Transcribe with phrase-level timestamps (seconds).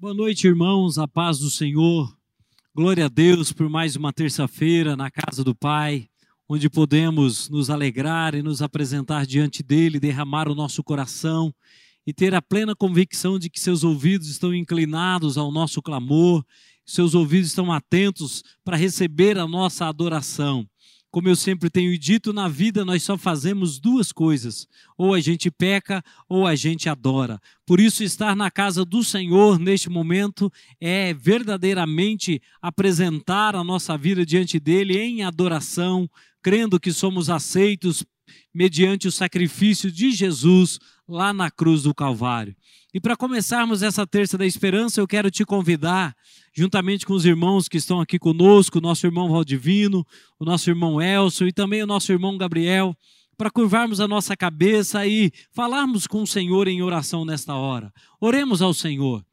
[0.00, 2.10] Boa noite, irmãos, a paz do Senhor.
[2.74, 6.08] Glória a Deus por mais uma terça-feira na casa do Pai,
[6.48, 11.54] onde podemos nos alegrar e nos apresentar diante dele, derramar o nosso coração
[12.06, 16.42] e ter a plena convicção de que seus ouvidos estão inclinados ao nosso clamor,
[16.82, 20.66] seus ouvidos estão atentos para receber a nossa adoração.
[21.10, 25.50] Como eu sempre tenho dito, na vida nós só fazemos duas coisas: ou a gente
[25.50, 27.40] peca ou a gente adora.
[27.66, 34.24] Por isso, estar na casa do Senhor neste momento é verdadeiramente apresentar a nossa vida
[34.24, 36.08] diante dele em adoração,
[36.40, 38.04] crendo que somos aceitos
[38.54, 42.54] mediante o sacrifício de Jesus lá na cruz do Calvário.
[42.92, 46.14] E para começarmos essa terça da esperança, eu quero te convidar,
[46.52, 50.04] juntamente com os irmãos que estão aqui conosco, nosso irmão Valdivino,
[50.38, 52.96] o nosso irmão Elcio e também o nosso irmão Gabriel,
[53.36, 57.92] para curvarmos a nossa cabeça e falarmos com o Senhor em oração nesta hora.
[58.20, 59.24] Oremos ao Senhor.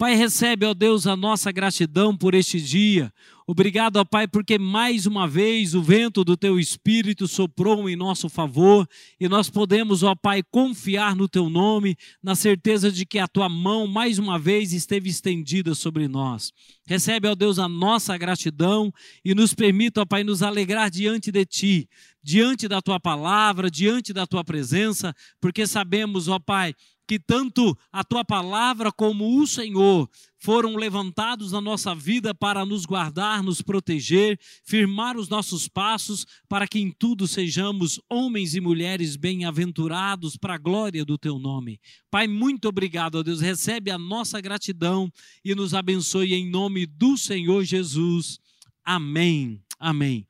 [0.00, 3.12] Pai, recebe, ó Deus, a nossa gratidão por este dia.
[3.46, 8.30] Obrigado, ó Pai, porque mais uma vez o vento do Teu Espírito soprou em nosso
[8.30, 8.88] favor
[9.20, 13.46] e nós podemos, ó Pai, confiar no Teu nome, na certeza de que a Tua
[13.46, 16.50] mão mais uma vez esteve estendida sobre nós.
[16.86, 18.90] Recebe, ó Deus, a nossa gratidão
[19.22, 21.88] e nos permita, ó Pai, nos alegrar diante de Ti,
[22.22, 26.74] diante da Tua palavra, diante da Tua presença, porque sabemos, ó Pai,
[27.10, 30.08] que tanto a tua palavra como o Senhor
[30.38, 36.68] foram levantados na nossa vida para nos guardar, nos proteger, firmar os nossos passos, para
[36.68, 41.80] que em tudo sejamos homens e mulheres bem-aventurados para a glória do teu nome.
[42.08, 43.40] Pai, muito obrigado, ó Deus.
[43.40, 45.12] Recebe a nossa gratidão
[45.44, 48.38] e nos abençoe em nome do Senhor Jesus.
[48.84, 49.60] Amém.
[49.80, 50.24] Amém.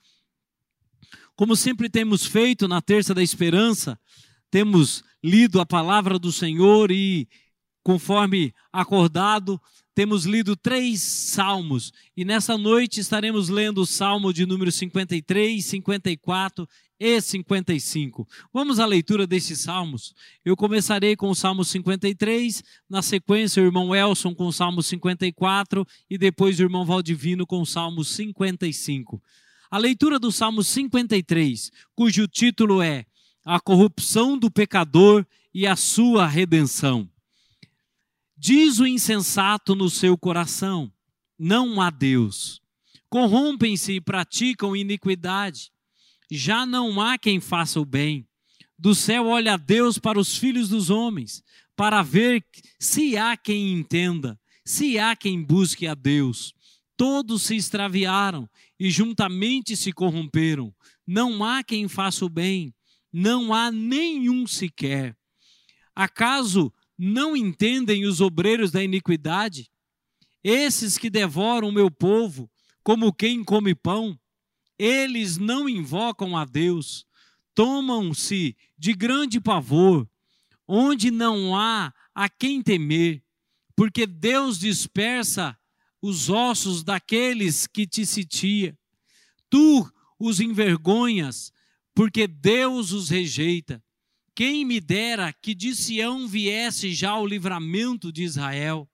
[1.36, 4.01] Como sempre temos feito na Terça da Esperança,
[4.51, 7.28] temos lido a palavra do Senhor e,
[7.82, 9.60] conforme acordado,
[9.94, 11.92] temos lido três salmos.
[12.16, 16.68] E nessa noite estaremos lendo o salmo de número 53, 54
[16.98, 18.28] e 55.
[18.52, 20.14] Vamos à leitura desses salmos.
[20.45, 25.86] Eu começarei com o salmo 53, na sequência o irmão Elson com o salmo 54
[26.08, 29.20] e depois o irmão Valdivino com o salmo 55.
[29.70, 33.06] A leitura do salmo 53, cujo título é
[33.45, 37.08] a corrupção do pecador e a sua redenção.
[38.36, 40.92] Diz o insensato no seu coração:
[41.39, 42.61] não há Deus.
[43.08, 45.73] Corrompem-se e praticam iniquidade.
[46.30, 48.27] Já não há quem faça o bem.
[48.78, 51.42] Do céu olha Deus para os filhos dos homens,
[51.74, 52.45] para ver
[52.78, 56.55] se há quem entenda, se há quem busque a Deus.
[56.96, 60.74] Todos se extraviaram e juntamente se corromperam.
[61.07, 62.72] Não há quem faça o bem,
[63.12, 65.16] não há nenhum sequer.
[65.94, 69.70] Acaso não entendem os obreiros da iniquidade?
[70.42, 72.50] Esses que devoram o meu povo,
[72.82, 74.18] como quem come pão,
[74.78, 77.04] eles não invocam a Deus,
[77.54, 80.08] tomam-se de grande pavor,
[80.66, 83.22] onde não há a quem temer,
[83.77, 85.58] porque Deus dispersa
[86.00, 88.78] os ossos daqueles que te sitia.
[89.50, 91.52] Tu os envergonhas,
[92.00, 93.84] porque Deus os rejeita.
[94.34, 98.88] Quem me dera que de Sião viesse já o livramento de Israel.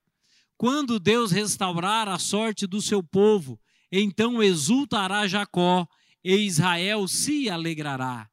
[0.56, 3.60] Quando Deus restaurar a sorte do seu povo,
[3.92, 5.86] então exultará Jacó
[6.24, 8.28] e Israel se alegrará.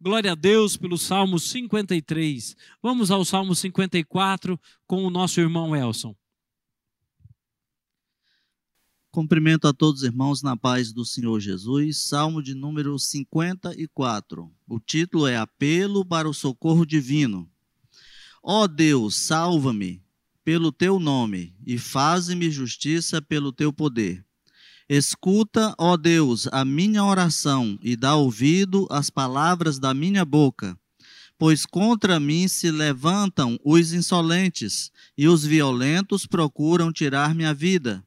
[0.00, 2.56] Glória a Deus pelo Salmo 53.
[2.82, 6.16] Vamos ao Salmo 54 com o nosso irmão Elson.
[9.14, 11.98] Cumprimento a todos os irmãos na paz do Senhor Jesus.
[11.98, 14.50] Salmo de número 54.
[14.66, 17.48] O título é Apelo para o Socorro Divino.
[18.42, 20.02] Ó Deus, salva-me
[20.44, 24.26] pelo teu nome e faze-me justiça pelo teu poder.
[24.88, 30.76] Escuta, ó Deus, a minha oração e dá ouvido às palavras da minha boca.
[31.38, 38.04] Pois contra mim se levantam os insolentes e os violentos procuram tirar minha vida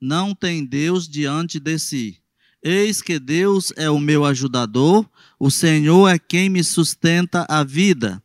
[0.00, 2.18] não tem Deus diante de si.
[2.62, 5.08] Eis que Deus é o meu ajudador,
[5.38, 8.22] o Senhor é quem me sustenta a vida.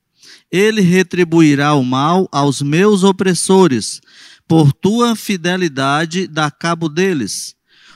[0.52, 4.02] Ele retribuirá o mal aos meus opressores,
[4.48, 7.56] por tua fidelidade dá cabo deles.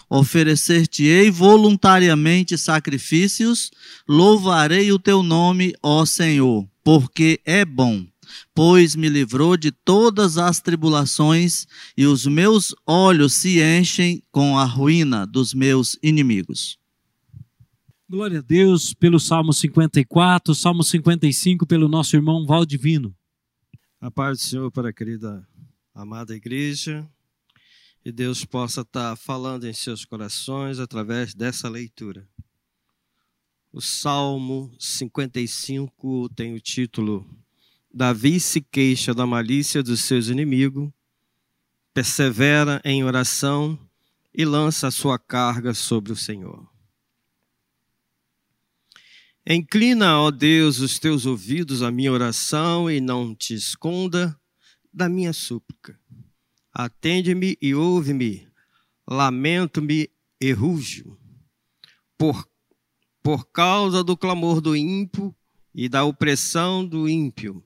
[0.09, 3.71] Oferecer-te-ei voluntariamente sacrifícios,
[4.07, 8.05] louvarei o teu nome, ó Senhor, porque é bom
[8.53, 11.65] pois me livrou de todas as tribulações,
[11.95, 16.79] e os meus olhos se enchem com a ruína dos meus inimigos.
[18.09, 23.13] Glória a Deus pelo Salmo 54, Salmo 55 pelo nosso irmão Valdivino.
[23.99, 25.45] A paz do Senhor para a querida
[25.93, 27.05] amada igreja,
[28.01, 32.25] que Deus possa estar falando em seus corações através dessa leitura.
[33.73, 37.29] O Salmo 55 tem o título
[37.93, 40.89] Davi se queixa da malícia dos seus inimigos,
[41.93, 43.79] persevera em oração
[44.33, 46.69] e lança a sua carga sobre o Senhor.
[49.49, 54.37] Inclina, ó Deus, os teus ouvidos à minha oração e não te esconda
[54.93, 55.97] da minha súplica.
[56.73, 58.47] Atende-me e ouve-me.
[59.09, 61.17] Lamento-me e rujo.
[62.17, 62.47] Por,
[63.23, 65.33] por causa do clamor do ímpio
[65.73, 67.63] e da opressão do ímpio,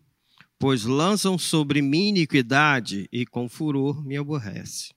[0.61, 4.93] pois lançam sobre mim iniquidade e com furor me aborrece.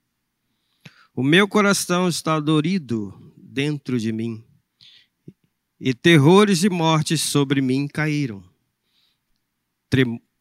[1.17, 4.45] O meu coração está dorido dentro de mim,
[5.81, 8.45] e terrores de morte sobre mim caíram.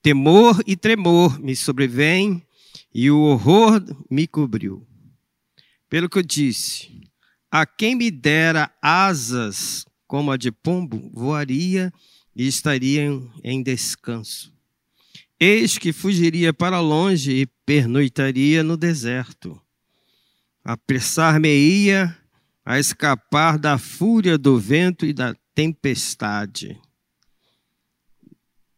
[0.01, 2.45] Temor e tremor me sobrevêm,
[2.93, 3.81] e o horror
[4.11, 4.85] me cobriu.
[5.89, 7.09] Pelo que eu disse,
[7.49, 11.93] a quem me dera asas como a de pombo, voaria
[12.35, 13.09] e estaria
[13.41, 14.51] em descanso.
[15.43, 19.59] Eis que fugiria para longe e pernoitaria no deserto
[20.63, 22.17] apressar-me-ia
[22.65, 26.79] a escapar da fúria do vento e da tempestade.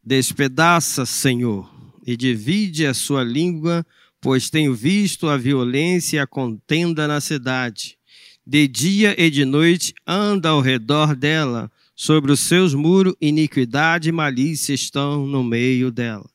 [0.03, 1.71] Despedaça, Senhor,
[2.05, 3.85] e divide a sua língua,
[4.19, 7.97] pois tenho visto a violência e a contenda na cidade.
[8.45, 14.11] De dia e de noite anda ao redor dela, sobre os seus muros, iniquidade e
[14.11, 16.34] malícia estão no meio dela.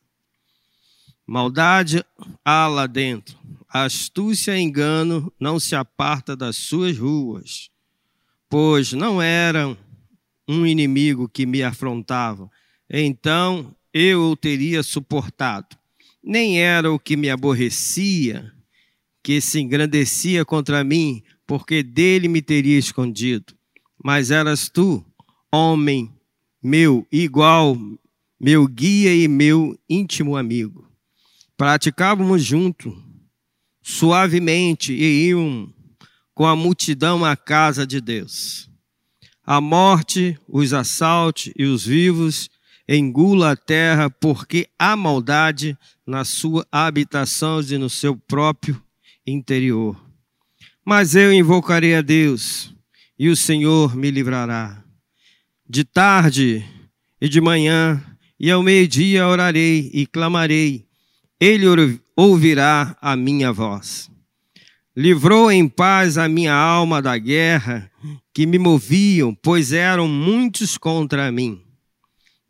[1.31, 2.05] Maldade
[2.45, 3.39] há lá dentro,
[3.69, 7.71] astúcia e engano não se aparta das suas ruas,
[8.49, 9.79] pois não eram
[10.49, 12.51] um inimigo que me afrontava,
[12.91, 15.77] então eu o teria suportado.
[16.21, 18.53] Nem era o que me aborrecia,
[19.23, 23.55] que se engrandecia contra mim, porque dele me teria escondido.
[24.05, 25.07] Mas eras tu,
[25.53, 26.13] homem
[26.61, 27.79] meu, igual,
[28.41, 30.90] meu guia e meu íntimo amigo.
[31.61, 32.97] Praticávamos junto
[33.83, 35.71] suavemente e iam
[36.33, 38.71] com a multidão à casa de Deus.
[39.45, 42.49] A morte os assalte e os vivos
[42.89, 45.77] engula a terra, porque há maldade
[46.07, 48.83] na sua habitação e no seu próprio
[49.27, 50.03] interior.
[50.83, 52.75] Mas eu invocarei a Deus,
[53.19, 54.83] e o Senhor me livrará.
[55.69, 56.65] De tarde
[57.21, 58.03] e de manhã,
[58.39, 60.89] e ao meio-dia orarei e clamarei,
[61.41, 64.11] ele ouvirá a minha voz.
[64.95, 67.91] Livrou em paz a minha alma da guerra
[68.35, 71.63] que me moviam, pois eram muitos contra mim.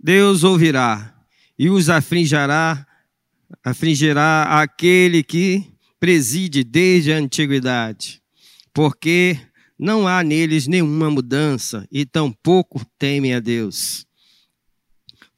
[0.03, 1.15] Deus ouvirá
[1.57, 2.85] e os afligirá,
[3.63, 5.65] afligirá aquele que
[6.01, 8.21] preside desde a antiguidade,
[8.73, 9.39] porque
[9.79, 14.07] não há neles nenhuma mudança e tampouco temem a Deus.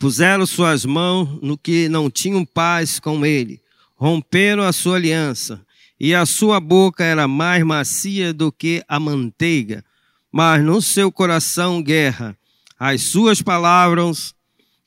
[0.02, 3.60] Puseram suas mãos no que não tinham paz com ele,
[3.94, 5.64] romperam a sua aliança,
[6.00, 9.84] e a sua boca era mais macia do que a manteiga,
[10.32, 12.36] mas no seu coração guerra.
[12.76, 14.34] As suas palavras,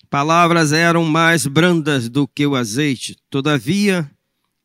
[0.09, 4.11] palavras eram mais brandas do que o azeite, todavia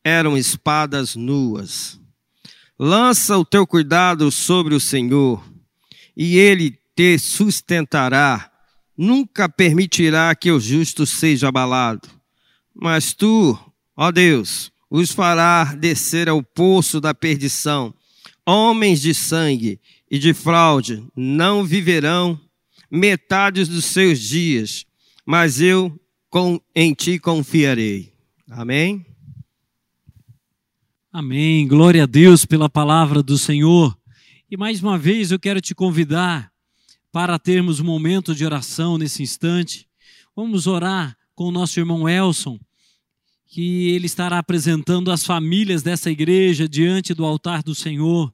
[0.02, 1.96] eram espadas nuas.
[2.76, 5.44] Lança o teu cuidado sobre o Senhor,
[6.16, 8.49] e ele te sustentará
[9.00, 12.06] nunca permitirá que o justo seja abalado.
[12.74, 13.58] Mas tu,
[13.96, 17.94] ó Deus, os fará descer ao poço da perdição.
[18.44, 19.80] Homens de sangue
[20.10, 22.38] e de fraude não viverão
[22.90, 24.84] metade dos seus dias,
[25.24, 25.98] mas eu
[26.74, 28.12] em ti confiarei.
[28.50, 29.06] Amém?
[31.10, 31.66] Amém.
[31.66, 33.96] Glória a Deus pela palavra do Senhor.
[34.50, 36.49] E mais uma vez eu quero te convidar
[37.12, 39.88] para termos um momento de oração nesse instante.
[40.34, 42.58] Vamos orar com o nosso irmão Elson,
[43.46, 48.32] que ele estará apresentando as famílias dessa igreja diante do altar do Senhor,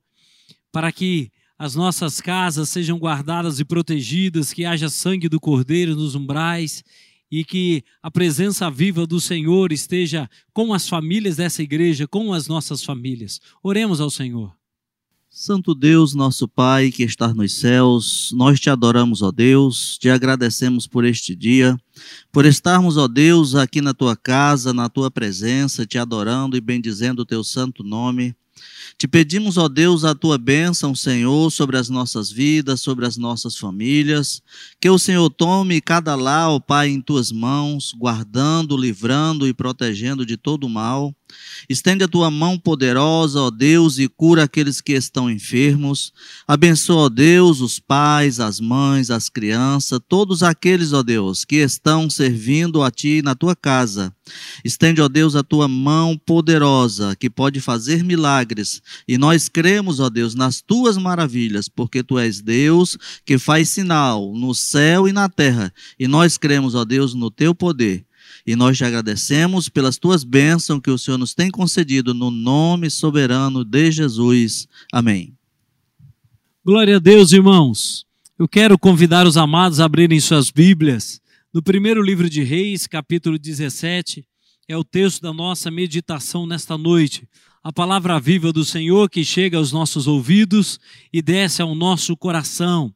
[0.71, 6.15] para que as nossas casas sejam guardadas e protegidas, que haja sangue do Cordeiro nos
[6.15, 6.85] umbrais
[7.31, 12.47] e que a presença viva do Senhor esteja com as famílias dessa igreja, com as
[12.47, 13.41] nossas famílias.
[13.63, 14.56] Oremos ao Senhor.
[15.39, 20.87] Santo Deus, nosso Pai que está nos céus, nós te adoramos, ó Deus, te agradecemos
[20.87, 21.79] por este dia,
[22.33, 27.21] por estarmos, ó Deus, aqui na tua casa, na tua presença, te adorando e bendizendo
[27.21, 28.35] o teu santo nome.
[28.99, 33.57] Te pedimos, ó Deus, a tua bênção, Senhor, sobre as nossas vidas, sobre as nossas
[33.57, 34.43] famílias.
[34.81, 40.25] Que o Senhor tome cada lá, ó Pai, em tuas mãos, guardando, livrando e protegendo
[40.25, 41.15] de todo mal.
[41.69, 46.13] Estende a tua mão poderosa, ó Deus, e cura aqueles que estão enfermos.
[46.47, 52.09] Abençoa, ó Deus, os pais, as mães, as crianças, todos aqueles, ó Deus, que estão
[52.09, 54.15] servindo a ti na tua casa.
[54.65, 58.76] Estende, ó Deus, a tua mão poderosa, que pode fazer milagres.
[59.07, 64.33] E nós cremos, ó Deus, nas tuas maravilhas, porque tu és Deus que faz sinal
[64.35, 65.73] no céu e na terra.
[65.99, 68.05] E nós cremos, ó Deus, no teu poder.
[68.47, 72.91] E nós te agradecemos pelas tuas bênçãos que o Senhor nos tem concedido no nome
[72.91, 74.69] soberano de Jesus.
[74.93, 75.35] Amém.
[76.65, 78.07] Glória a Deus, irmãos.
[78.39, 81.21] Eu quero convidar os amados a abrirem suas Bíblias.
[81.53, 84.27] No primeiro livro de Reis, capítulo 17,
[84.69, 87.27] é o texto da nossa meditação nesta noite.
[87.67, 90.79] A palavra viva do Senhor que chega aos nossos ouvidos
[91.13, 92.95] e desce ao nosso coração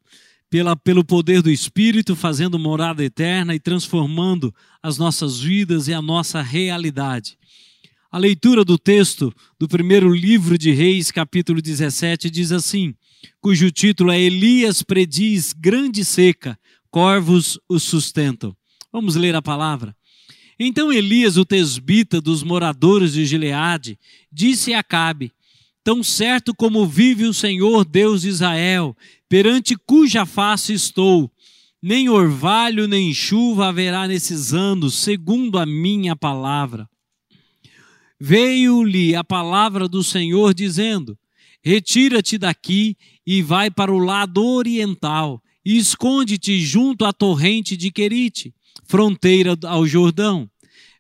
[0.49, 6.01] pela, pelo poder do Espírito, fazendo morada eterna e transformando as nossas vidas e a
[6.01, 7.37] nossa realidade.
[8.13, 12.95] A leitura do texto do primeiro livro de Reis, capítulo 17, diz assim:
[13.41, 16.57] cujo título é Elias prediz grande seca,
[16.93, 18.57] corvos o sustentam.
[18.93, 19.97] Vamos ler a palavra.
[20.63, 23.99] Então Elias, o tesbita dos moradores de Gileade,
[24.31, 25.33] disse a Acabe:
[25.83, 28.95] Tão certo como vive o Senhor Deus de Israel,
[29.27, 31.33] perante cuja face estou.
[31.83, 36.87] Nem orvalho nem chuva haverá nesses anos, segundo a minha palavra.
[38.21, 41.19] Veio-lhe a palavra do Senhor dizendo:
[41.65, 48.55] Retira-te daqui e vai para o lado oriental, e esconde-te junto à torrente de Querite,
[48.85, 50.50] fronteira ao Jordão.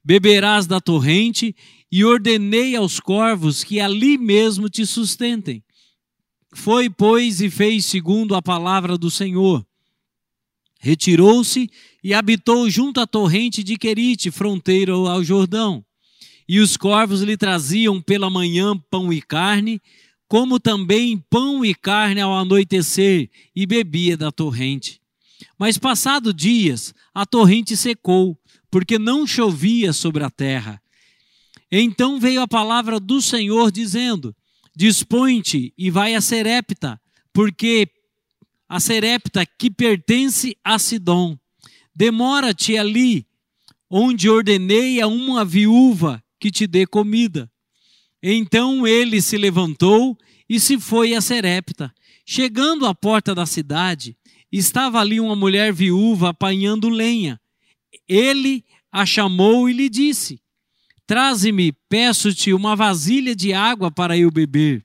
[0.03, 1.55] Beberás da torrente,
[1.93, 5.63] e ordenei aos corvos que ali mesmo te sustentem.
[6.53, 9.65] Foi, pois, e fez segundo a palavra do Senhor.
[10.79, 11.71] Retirou-se
[12.03, 15.85] e habitou junto à torrente de Querite, fronteira ao Jordão.
[16.49, 19.81] E os corvos lhe traziam pela manhã pão e carne,
[20.27, 25.01] como também pão e carne ao anoitecer, e bebia da torrente.
[25.59, 28.40] Mas passado dias, a torrente secou,
[28.71, 30.81] porque não chovia sobre a terra.
[31.71, 34.35] Então veio a palavra do Senhor dizendo:
[34.75, 37.01] Dispõe-te e vai a Serepta,
[37.33, 37.89] porque
[38.69, 41.37] a Serepta que pertence a Sidom.
[41.95, 43.27] Demora-te ali,
[43.91, 47.51] onde ordenei a uma viúva que te dê comida.
[48.23, 50.17] Então ele se levantou
[50.49, 51.93] e se foi a Serepta.
[52.25, 54.17] Chegando à porta da cidade,
[54.53, 57.41] estava ali uma mulher viúva apanhando lenha.
[58.11, 60.43] Ele a chamou e lhe disse:
[61.07, 64.85] Traze-me, peço-te, uma vasilha de água para eu beber.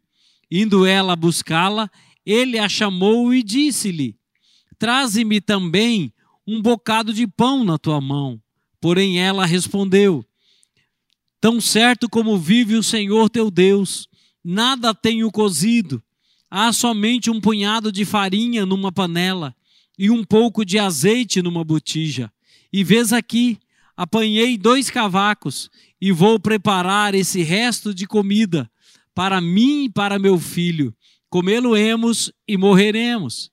[0.49, 1.89] Indo ela buscá-la,
[2.23, 4.15] ele a chamou e disse-lhe:
[4.77, 6.13] Traze-me também
[6.45, 8.39] um bocado de pão na tua mão.
[8.79, 10.23] Porém ela respondeu:
[11.41, 14.07] Tão certo como vive o Senhor teu Deus,
[14.43, 15.99] nada tenho cozido.
[16.47, 19.55] Há somente um punhado de farinha numa panela
[19.97, 22.31] e um pouco de azeite numa botija.
[22.75, 23.57] E vês aqui,
[23.95, 25.69] apanhei dois cavacos
[26.01, 28.69] e vou preparar esse resto de comida
[29.13, 30.93] para mim e para meu filho.
[31.29, 33.49] Comê-lo-emos e morreremos.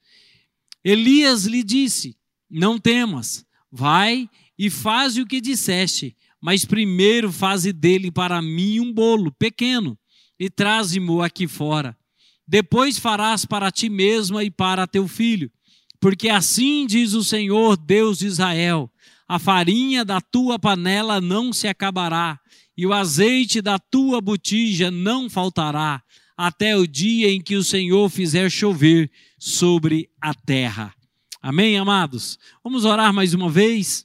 [0.83, 2.17] Elias lhe disse:
[2.51, 8.93] Não temas, vai e faz o que disseste, mas primeiro faze dele para mim um
[8.93, 9.97] bolo pequeno
[10.37, 11.97] e traze-mo aqui fora.
[12.45, 15.49] Depois farás para ti mesma e para teu filho,
[16.03, 18.91] porque assim diz o Senhor, Deus de Israel:
[19.29, 22.41] a farinha da tua panela não se acabará,
[22.77, 26.03] e o azeite da tua botija não faltará,
[26.37, 30.93] até o dia em que o Senhor fizer chover sobre a terra.
[31.41, 32.37] Amém, amados?
[32.65, 34.05] Vamos orar mais uma vez?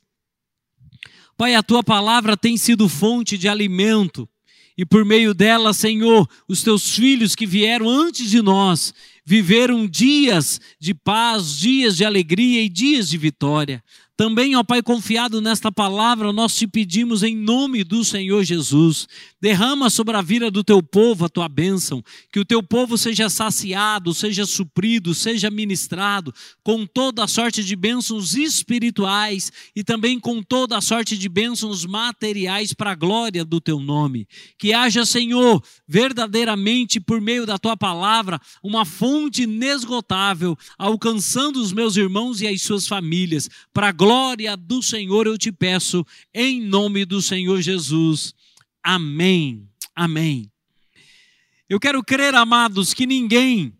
[1.35, 4.29] Pai, a tua palavra tem sido fonte de alimento,
[4.77, 8.93] e por meio dela, Senhor, os teus filhos que vieram antes de nós
[9.27, 13.83] viveram dias de paz, dias de alegria e dias de vitória.
[14.17, 19.07] Também, ó Pai, confiado nesta palavra, nós te pedimos em nome do Senhor Jesus,
[19.39, 23.29] derrama sobre a vida do teu povo a tua bênção, que o teu povo seja
[23.29, 26.33] saciado, seja suprido, seja ministrado
[26.63, 31.85] com toda a sorte de bênçãos espirituais e também com toda a sorte de bênçãos
[31.85, 34.27] materiais para a glória do teu nome.
[34.57, 41.95] Que haja, Senhor, verdadeiramente por meio da tua palavra, uma fonte inesgotável, alcançando os meus
[41.95, 44.06] irmãos e as suas famílias, para a glória
[44.55, 48.33] do Senhor eu te peço, em nome do Senhor Jesus.
[48.83, 49.67] Amém.
[49.95, 50.51] Amém.
[51.69, 53.73] Eu quero crer, amados, que ninguém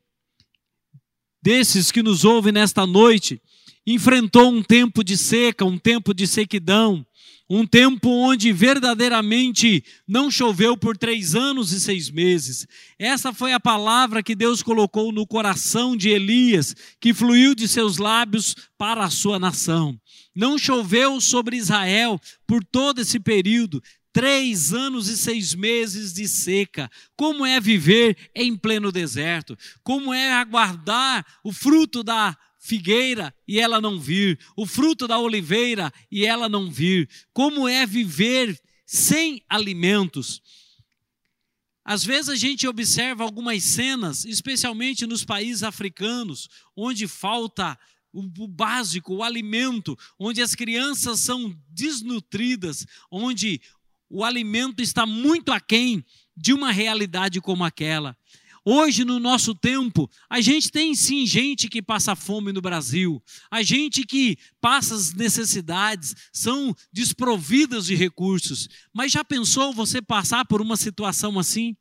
[1.41, 3.41] desses que nos ouvem nesta noite
[3.85, 7.05] enfrentou um tempo de seca, um tempo de sequidão,
[7.49, 12.67] um tempo onde verdadeiramente não choveu por três anos e seis meses.
[12.99, 17.97] Essa foi a palavra que Deus colocou no coração de Elias, que fluiu de seus
[17.97, 19.97] lábios para a sua nação.
[20.37, 23.81] Não choveu sobre Israel por todo esse período,
[24.13, 26.91] três anos e seis meses de seca.
[27.15, 29.57] Como é viver em pleno deserto?
[29.81, 35.91] Como é aguardar o fruto da figueira e ela não vir, o fruto da oliveira
[36.11, 37.09] e ela não vir.
[37.33, 40.39] Como é viver sem alimentos?
[41.83, 47.75] Às vezes a gente observa algumas cenas, especialmente nos países africanos, onde falta
[48.17, 53.61] o básico, o alimento, onde as crianças são desnutridas, onde
[54.09, 56.03] o alimento está muito aquém
[56.35, 58.17] de uma realidade como aquela.
[58.69, 63.63] Hoje, no nosso tempo, a gente tem sim gente que passa fome no Brasil, a
[63.63, 68.67] gente que passa as necessidades, são desprovidas de recursos.
[68.93, 71.77] Mas já pensou você passar por uma situação assim?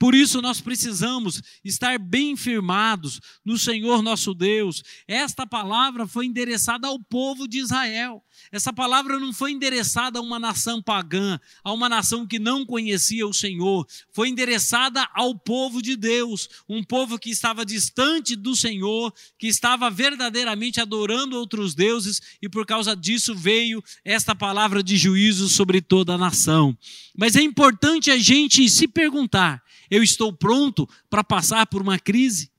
[0.00, 4.82] Por isso nós precisamos estar bem firmados no Senhor nosso Deus.
[5.06, 8.24] Esta palavra foi endereçada ao povo de Israel.
[8.50, 13.26] Essa palavra não foi endereçada a uma nação pagã, a uma nação que não conhecia
[13.26, 13.86] o Senhor.
[14.10, 19.90] Foi endereçada ao povo de Deus, um povo que estava distante do Senhor, que estava
[19.90, 26.14] verdadeiramente adorando outros deuses, e por causa disso veio esta palavra de juízo sobre toda
[26.14, 26.74] a nação.
[27.14, 32.50] Mas é importante a gente se perguntar: eu estou pronto para passar por uma crise?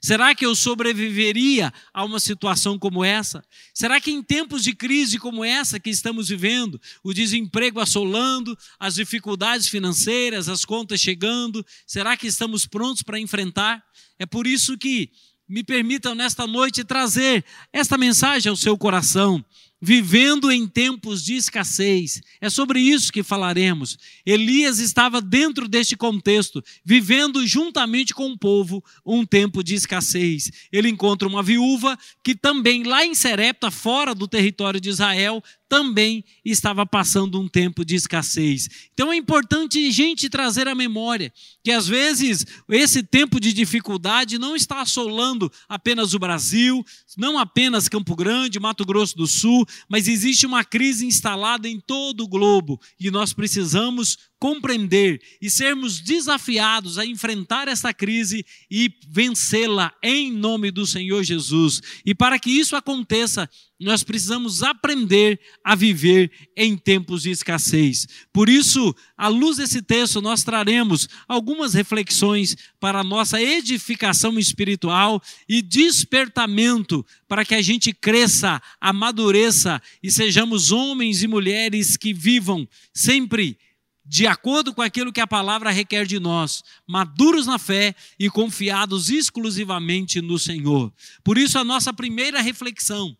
[0.00, 3.42] Será que eu sobreviveria a uma situação como essa?
[3.74, 8.94] Será que em tempos de crise como essa que estamos vivendo, o desemprego assolando, as
[8.94, 13.82] dificuldades financeiras, as contas chegando, será que estamos prontos para enfrentar?
[14.18, 15.10] É por isso que
[15.48, 19.44] me permitam nesta noite trazer esta mensagem ao seu coração
[19.86, 22.20] vivendo em tempos de escassez.
[22.40, 23.96] É sobre isso que falaremos.
[24.26, 30.50] Elias estava dentro deste contexto, vivendo juntamente com o povo um tempo de escassez.
[30.72, 36.24] Ele encontra uma viúva que também lá em Serepta, fora do território de Israel, também
[36.44, 38.68] estava passando um tempo de escassez.
[38.92, 44.38] Então é importante a gente trazer a memória que às vezes esse tempo de dificuldade
[44.38, 46.84] não está assolando apenas o Brasil,
[47.16, 52.24] não apenas Campo Grande, Mato Grosso do Sul, mas existe uma crise instalada em todo
[52.24, 59.92] o globo e nós precisamos compreender e sermos desafiados a enfrentar essa crise e vencê-la
[60.02, 61.80] em nome do Senhor Jesus.
[62.04, 68.06] E para que isso aconteça, nós precisamos aprender a viver em tempos de escassez.
[68.32, 75.22] Por isso, à luz desse texto, nós traremos algumas reflexões para a nossa edificação espiritual
[75.48, 82.66] e despertamento para que a gente cresça, amadureça e sejamos homens e mulheres que vivam
[82.94, 83.58] sempre
[84.08, 89.10] de acordo com aquilo que a palavra requer de nós, maduros na fé e confiados
[89.10, 90.92] exclusivamente no Senhor.
[91.24, 93.16] Por isso, a nossa primeira reflexão,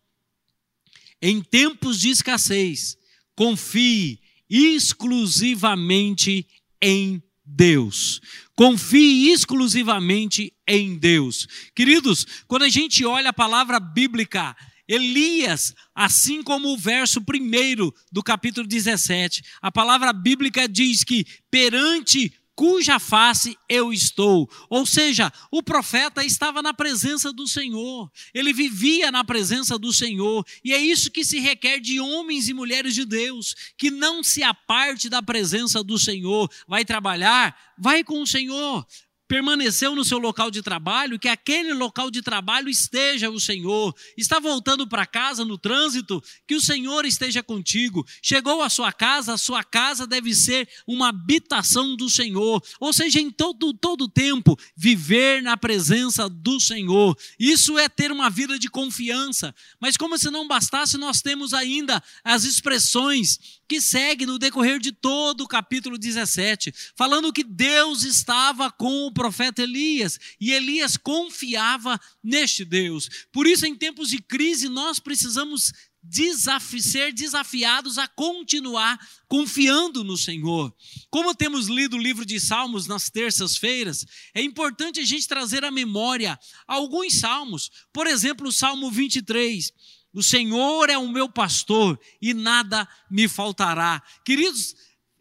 [1.21, 2.97] em tempos de escassez,
[3.35, 4.19] confie
[4.49, 6.47] exclusivamente
[6.81, 8.21] em Deus.
[8.55, 11.47] Confie exclusivamente em Deus.
[11.75, 14.55] Queridos, quando a gente olha a palavra bíblica,
[14.87, 22.33] Elias, assim como o verso primeiro do capítulo 17, a palavra bíblica diz que perante
[22.57, 24.49] cuja face eu estou.
[24.67, 30.43] Ou seja, o profeta estava na presença do Senhor, ele vivia na presença do Senhor,
[30.63, 34.41] e é isso que se requer de homens e mulheres de Deus, que não se
[34.41, 36.49] aparte da presença do Senhor.
[36.67, 37.55] Vai trabalhar?
[37.77, 38.85] Vai com o Senhor
[39.27, 43.93] permaneceu no seu local de trabalho, que aquele local de trabalho esteja o Senhor.
[44.17, 48.05] Está voltando para casa no trânsito, que o Senhor esteja contigo.
[48.21, 52.63] Chegou à sua casa, a sua casa deve ser uma habitação do Senhor.
[52.79, 57.17] Ou seja, em todo todo tempo viver na presença do Senhor.
[57.39, 59.53] Isso é ter uma vida de confiança.
[59.79, 64.91] Mas como se não bastasse, nós temos ainda as expressões que segue no decorrer de
[64.91, 71.99] todo o capítulo 17, falando que Deus estava com o profeta Elias e Elias confiava
[72.23, 73.09] neste Deus.
[73.31, 75.73] Por isso, em tempos de crise, nós precisamos
[76.09, 80.73] desafi ser desafiados a continuar confiando no Senhor.
[81.09, 85.71] Como temos lido o livro de Salmos nas terças-feiras, é importante a gente trazer à
[85.71, 87.69] memória alguns salmos.
[87.91, 89.73] Por exemplo, o Salmo 23
[90.13, 94.01] o Senhor é o meu pastor e nada me faltará.
[94.23, 94.75] Queridos,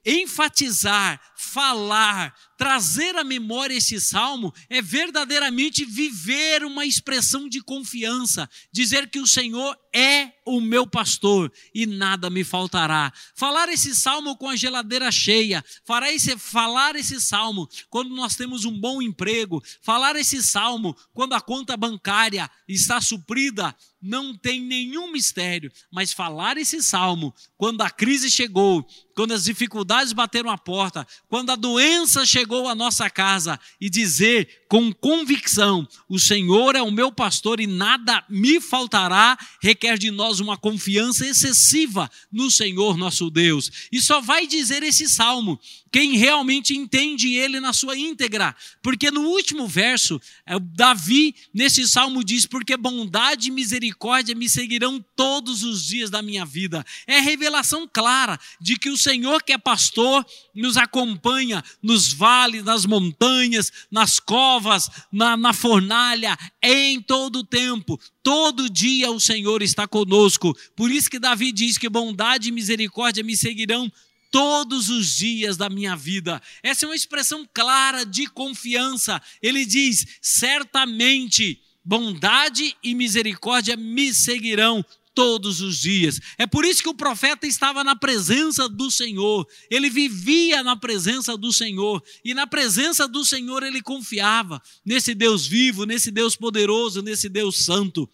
[0.05, 9.11] enfatizar, falar, trazer à memória esse salmo é verdadeiramente viver uma expressão de confiança, dizer
[9.11, 13.13] que o Senhor é o meu pastor e nada me faltará.
[13.35, 19.03] Falar esse salmo com a geladeira cheia, falar esse, salmo quando nós temos um bom
[19.03, 26.13] emprego, falar esse salmo quando a conta bancária está suprida, não tem nenhum mistério, mas
[26.13, 31.57] falar esse salmo quando a crise chegou, quando as dificuldades bateram a porta, quando a
[31.57, 37.61] doença chegou à nossa casa e dizer com convicção: O Senhor é o meu pastor
[37.61, 43.89] e nada me faltará, requer de nós uma confiança excessiva no Senhor nosso Deus.
[43.91, 45.59] E só vai dizer esse salmo
[45.91, 52.25] quem realmente entende ele na sua íntegra, porque no último verso, é, Davi, nesse salmo,
[52.25, 56.85] diz: Porque bondade e misericórdia me seguirão todos os dias da minha vida.
[57.07, 62.85] É revelação clara de que o Senhor, que é pastor, nos acompanha nos vales, nas
[62.85, 67.99] montanhas, nas covas, na, na fornalha, em todo o tempo.
[68.23, 70.57] Todo dia o Senhor está conosco.
[70.75, 73.91] Por isso que Davi diz que bondade e misericórdia me seguirão
[74.37, 76.43] todos os dias da minha vida.
[76.63, 79.19] Essa é uma expressão clara de confiança.
[79.41, 86.21] Ele diz: certamente bondade e misericórdia me seguirão todos os dias.
[86.37, 91.35] É por isso que o profeta estava na presença do Senhor, ele vivia na presença
[91.35, 97.01] do Senhor, e na presença do Senhor ele confiava nesse Deus vivo, nesse Deus poderoso,
[97.01, 98.07] nesse Deus santo.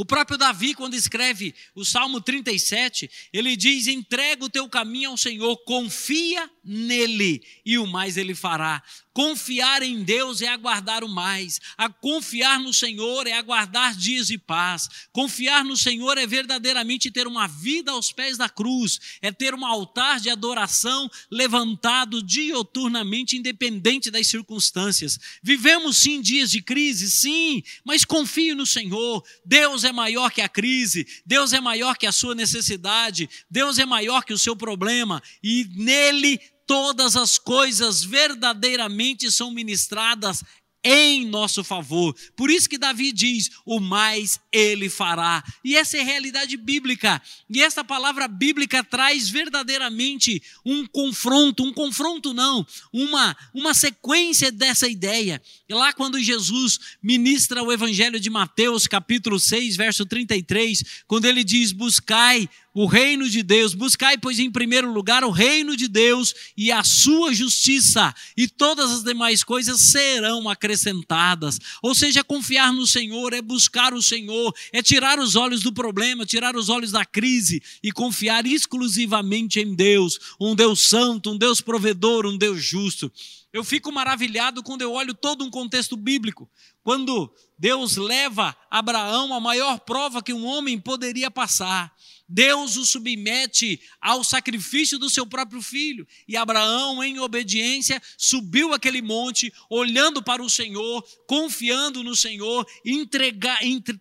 [0.00, 5.16] O próprio Davi, quando escreve o Salmo 37, ele diz: entrega o teu caminho ao
[5.16, 8.80] Senhor, confia nele, e o mais ele fará.
[9.18, 11.60] Confiar em Deus é aguardar o mais.
[11.76, 14.88] A confiar no Senhor é aguardar dias de paz.
[15.10, 19.66] Confiar no Senhor é verdadeiramente ter uma vida aos pés da cruz, é ter um
[19.66, 25.18] altar de adoração levantado dioturnamente, independente das circunstâncias.
[25.42, 29.24] Vivemos sim dias de crise, sim, mas confie no Senhor.
[29.44, 33.86] Deus é maior que a crise, Deus é maior que a sua necessidade, Deus é
[33.86, 40.44] maior que o seu problema e nele todas as coisas verdadeiramente são ministradas
[40.82, 42.14] em nosso favor.
[42.36, 45.42] Por isso que Davi diz: o mais ele fará.
[45.64, 47.20] E essa é a realidade bíblica.
[47.48, 54.88] E essa palavra bíblica traz verdadeiramente um confronto, um confronto não, uma uma sequência dessa
[54.88, 55.42] ideia.
[55.68, 61.42] E lá quando Jesus ministra o evangelho de Mateus, capítulo 6, verso 33, quando ele
[61.42, 63.74] diz: "Buscai o reino de Deus.
[63.74, 68.90] Buscai, pois, em primeiro lugar o reino de Deus e a sua justiça, e todas
[68.90, 71.58] as demais coisas serão acrescentadas.
[71.82, 76.26] Ou seja, confiar no Senhor é buscar o Senhor, é tirar os olhos do problema,
[76.26, 81.60] tirar os olhos da crise e confiar exclusivamente em Deus, um Deus santo, um Deus
[81.60, 83.10] provedor, um Deus justo.
[83.52, 86.48] Eu fico maravilhado quando eu olho todo um contexto bíblico.
[86.82, 91.92] Quando Deus leva Abraão a maior prova que um homem poderia passar.
[92.28, 96.06] Deus o submete ao sacrifício do seu próprio filho.
[96.28, 103.32] E Abraão, em obediência, subiu aquele monte, olhando para o Senhor, confiando no Senhor, entre,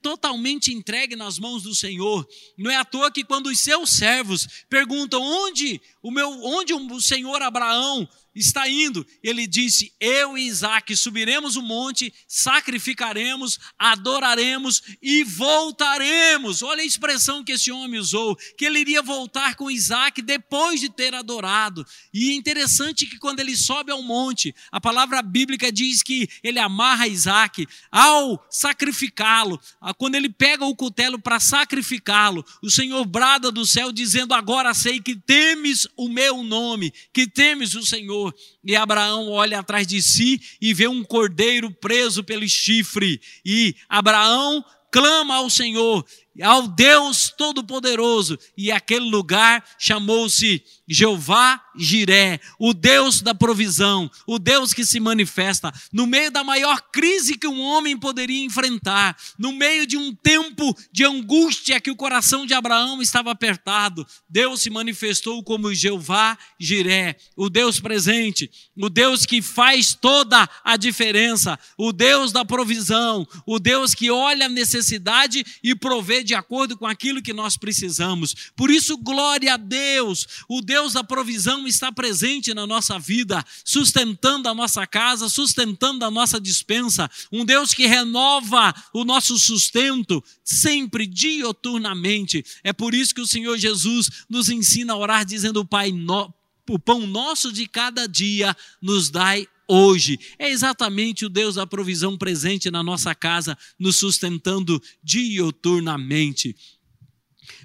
[0.02, 2.28] totalmente entregue nas mãos do Senhor.
[2.58, 7.02] Não é à toa que quando os seus servos perguntam onde o meu, onde o
[7.02, 8.08] Senhor Abraão
[8.40, 9.06] está indo.
[9.24, 16.62] Ele disse: Eu e Isaac subiremos o monte, sacrificaremos, adoraremos e voltaremos.
[16.62, 20.90] Olha a expressão que esse homem usou: que ele iria voltar com Isaac depois de
[20.90, 21.86] ter adorado.
[22.14, 26.60] E é interessante que quando ele sobe ao monte, a palavra bíblica diz que ele
[26.60, 29.60] amarra Isaac ao sacrificá-lo.
[29.98, 35.00] Quando ele pega o cutelo para sacrificá-lo, o Senhor brada do céu dizendo: Agora sei
[35.00, 38.27] que temes o meu nome, que temes o Senhor.
[38.64, 43.22] E Abraão olha atrás de si e vê um cordeiro preso pelo chifre.
[43.46, 46.06] E Abraão clama ao Senhor,
[46.42, 54.74] ao Deus Todo-Poderoso, e aquele lugar chamou-se Jeová Jiré, o Deus da provisão, o Deus
[54.74, 59.86] que se manifesta no meio da maior crise que um homem poderia enfrentar, no meio
[59.86, 64.06] de um tempo de angústia que o coração de Abraão estava apertado.
[64.30, 70.78] Deus se manifestou como Jeová Jiré, o Deus presente, o Deus que faz toda a
[70.78, 76.78] diferença, o Deus da provisão, o Deus que olha a necessidade e provê de acordo
[76.78, 78.36] com aquilo que nós precisamos.
[78.56, 84.50] Por isso, glória a Deus, o Deus da provisão está presente na nossa vida, sustentando
[84.50, 87.10] a nossa casa, sustentando a nossa dispensa.
[87.32, 92.46] Um Deus que renova o nosso sustento sempre, dioturnamente.
[92.64, 96.34] É por isso que o Senhor Jesus nos ensina a orar, dizendo: Pai, no,
[96.70, 100.20] o pão nosso de cada dia nos dai hoje.
[100.40, 106.56] É exatamente o Deus da provisão presente na nossa casa, nos sustentando dioturnamente.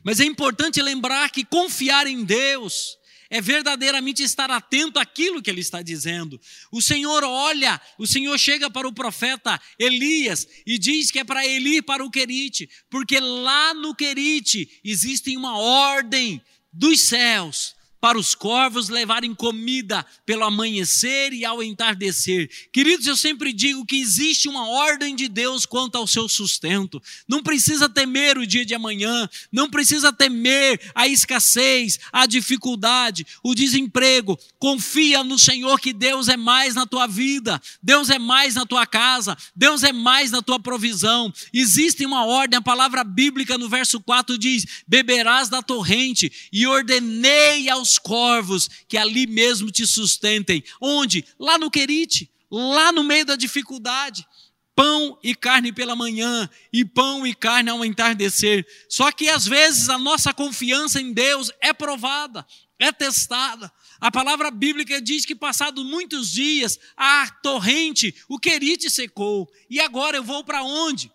[0.03, 2.99] Mas é importante lembrar que confiar em Deus
[3.33, 6.39] é verdadeiramente estar atento àquilo que ele está dizendo.
[6.71, 11.47] O Senhor olha, o Senhor chega para o profeta Elias e diz que é para
[11.47, 18.19] ele ir para o Querite, porque lá no Querite existe uma ordem dos céus para
[18.19, 22.51] os corvos levarem comida pelo amanhecer e ao entardecer.
[22.73, 27.01] Queridos, eu sempre digo que existe uma ordem de Deus quanto ao seu sustento.
[27.29, 33.55] Não precisa temer o dia de amanhã, não precisa temer a escassez, a dificuldade, o
[33.55, 34.37] desemprego.
[34.59, 38.85] Confia no Senhor que Deus é mais na tua vida, Deus é mais na tua
[38.85, 41.33] casa, Deus é mais na tua provisão.
[41.55, 47.69] Existe uma ordem, a palavra bíblica no verso 4 diz: Beberás da torrente, e ordenei
[47.69, 50.63] aos corvos que ali mesmo te sustentem.
[50.81, 51.25] Onde?
[51.39, 54.27] Lá no Querite, lá no meio da dificuldade.
[54.75, 58.67] Pão e carne pela manhã, e pão e carne ao entardecer.
[58.89, 62.47] Só que às vezes a nossa confiança em Deus é provada,
[62.79, 63.71] é testada.
[64.01, 69.49] A palavra bíblica diz que, passados muitos dias, a torrente, o querite secou.
[69.71, 71.13] E agora eu vou para onde?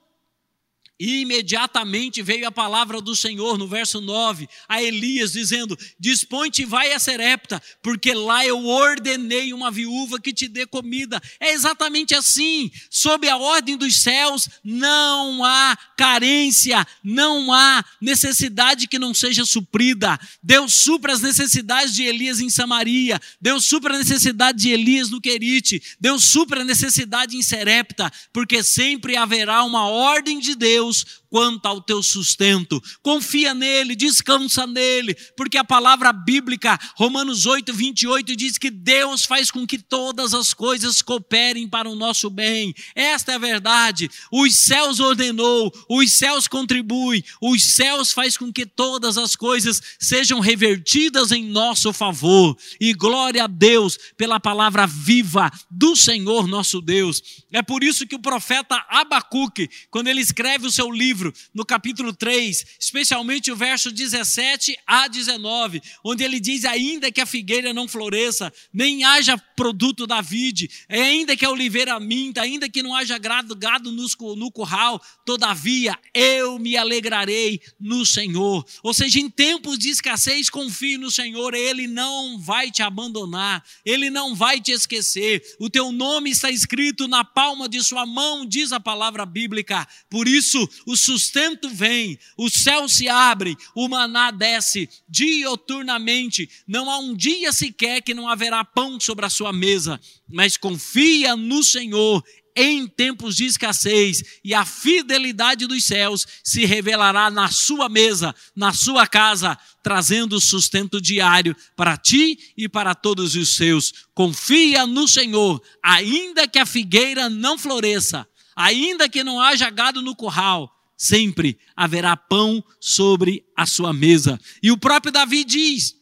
[1.00, 6.66] E imediatamente veio a palavra do Senhor no verso 9 a Elias, dizendo: Dispõe-te e
[6.66, 11.22] vai a Serepta, porque lá eu ordenei uma viúva que te dê comida.
[11.40, 12.72] É exatamente assim.
[12.90, 20.20] Sob a ordem dos céus, não há carência, não há necessidade que não seja suprida.
[20.42, 25.22] Deus supra as necessidades de Elias em Samaria, Deus supra a necessidade de Elias no
[25.22, 31.22] Querite, Deus supra a necessidade em Serepta, porque sempre haverá uma ordem de Deus Deus
[31.30, 32.82] quanto ao teu sustento.
[33.02, 39.52] Confia nele, descansa nele, porque a palavra bíblica, Romanos 8, 28, diz que Deus faz
[39.52, 42.74] com que todas as coisas cooperem para o nosso bem.
[42.96, 44.10] Esta é a verdade.
[44.32, 50.40] Os céus ordenou, os céus contribuem, os céus faz com que todas as coisas sejam
[50.40, 52.58] revertidas em nosso favor.
[52.80, 57.22] E glória a Deus pela palavra viva do Senhor nosso Deus.
[57.52, 61.66] É por isso que o profeta Abacuque, quando ele escreve o seu livro, livro, no
[61.66, 67.74] capítulo 3, especialmente o verso 17 a 19, onde ele diz: Ainda que a figueira
[67.74, 72.96] não floresça, nem haja produto da vide, ainda que a oliveira minta, ainda que não
[72.96, 78.64] haja gado, gado no, no curral, todavia eu me alegrarei no Senhor.
[78.84, 84.12] Ou seja, em tempos de escassez, confie no Senhor, Ele não vai te abandonar, Ele
[84.12, 85.42] não vai te esquecer.
[85.60, 89.88] O teu nome está escrito na palma de Sua mão, diz a palavra bíblica.
[90.10, 96.50] Por isso, o sustento vem, o céu se abre, o maná desce dioturnamente.
[96.68, 101.36] Não há um dia sequer que não haverá pão sobre a sua mesa, mas confia
[101.36, 102.22] no Senhor
[102.60, 108.74] em tempos de escassez, e a fidelidade dos céus se revelará na sua mesa, na
[108.74, 114.08] sua casa, trazendo sustento diário para ti e para todos os seus.
[114.16, 120.16] Confia no Senhor, ainda que a figueira não floresça, ainda que não haja gado no
[120.16, 124.40] curral, sempre haverá pão sobre a sua mesa.
[124.62, 125.96] E o próprio Davi diz: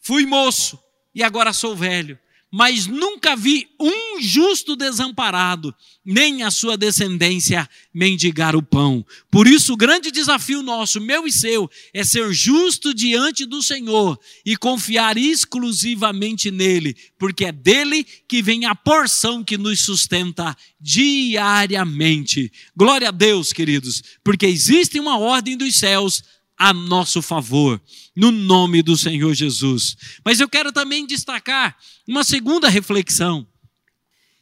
[0.00, 0.78] Fui moço
[1.14, 2.18] e agora sou velho,
[2.56, 9.04] mas nunca vi um justo desamparado, nem a sua descendência mendigar o pão.
[9.28, 14.16] Por isso, o grande desafio nosso, meu e seu, é ser justo diante do Senhor
[14.46, 22.52] e confiar exclusivamente nele, porque é dele que vem a porção que nos sustenta diariamente.
[22.76, 26.22] Glória a Deus, queridos, porque existe uma ordem dos céus
[26.56, 27.82] a nosso favor,
[28.14, 29.96] no nome do Senhor Jesus.
[30.24, 33.46] Mas eu quero também destacar uma segunda reflexão.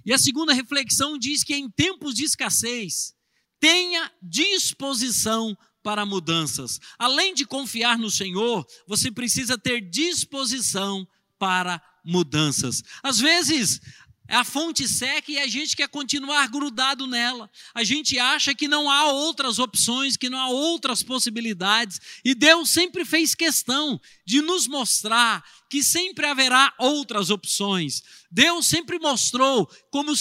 [0.05, 3.15] E a segunda reflexão diz que em tempos de escassez,
[3.61, 6.81] tenha disposição para mudanças.
[6.99, 11.07] Além de confiar no Senhor, você precisa ter disposição
[11.39, 12.83] para mudanças.
[13.03, 13.81] Às vezes,
[14.29, 17.51] a fonte seca e a gente quer continuar grudado nela.
[17.75, 22.01] A gente acha que não há outras opções, que não há outras possibilidades.
[22.25, 28.03] E Deus sempre fez questão de nos mostrar que sempre haverá outras opções.
[28.31, 30.13] Deus sempre mostrou como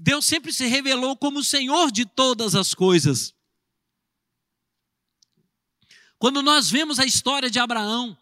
[0.00, 3.34] Deus sempre se revelou como o Senhor de todas as coisas.
[6.18, 8.18] Quando nós vemos a história de Abraão,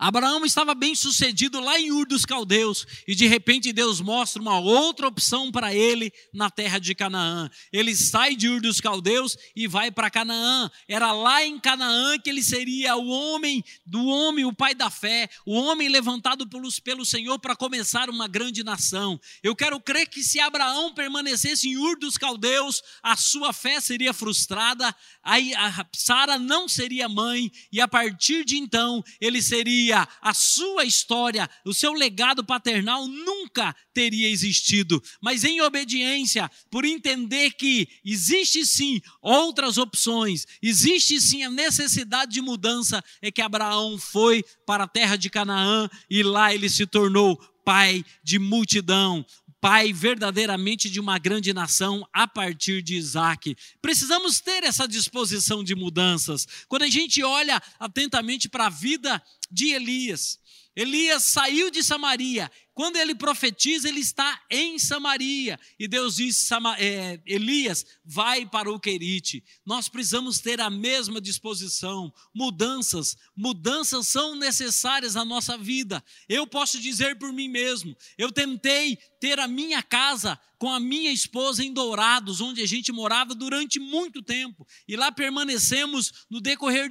[0.00, 4.58] Abraão estava bem sucedido lá em Ur dos Caldeus e de repente Deus mostra uma
[4.58, 7.50] outra opção para ele na terra de Canaã.
[7.70, 10.70] Ele sai de Ur dos Caldeus e vai para Canaã.
[10.88, 15.28] Era lá em Canaã que ele seria o homem do homem, o pai da fé,
[15.44, 19.20] o homem levantado pelos, pelo Senhor para começar uma grande nação.
[19.42, 24.14] Eu quero crer que se Abraão permanecesse em Ur dos Caldeus, a sua fé seria
[24.14, 30.34] frustrada, aí a Sara não seria mãe e a partir de então ele seria a
[30.34, 35.02] sua história, o seu legado paternal nunca teria existido.
[35.20, 42.40] Mas em obediência, por entender que existe sim outras opções, existe sim a necessidade de
[42.40, 47.36] mudança, é que Abraão foi para a terra de Canaã e lá ele se tornou
[47.64, 49.24] pai de multidão,
[49.60, 53.54] pai verdadeiramente de uma grande nação a partir de Isaac.
[53.82, 56.46] Precisamos ter essa disposição de mudanças.
[56.66, 60.38] Quando a gente olha atentamente para a vida de Elias,
[60.74, 62.50] Elias saiu de Samaria.
[62.72, 65.58] Quando ele profetiza, ele está em Samaria.
[65.78, 69.42] E Deus diz: é, Elias, vai para o Querite.
[69.66, 72.12] Nós precisamos ter a mesma disposição.
[72.34, 76.02] Mudanças, mudanças são necessárias na nossa vida.
[76.28, 81.10] Eu posso dizer por mim mesmo: eu tentei ter a minha casa com a minha
[81.10, 84.66] esposa em Dourados, onde a gente morava durante muito tempo.
[84.86, 86.90] E lá permanecemos no decorrer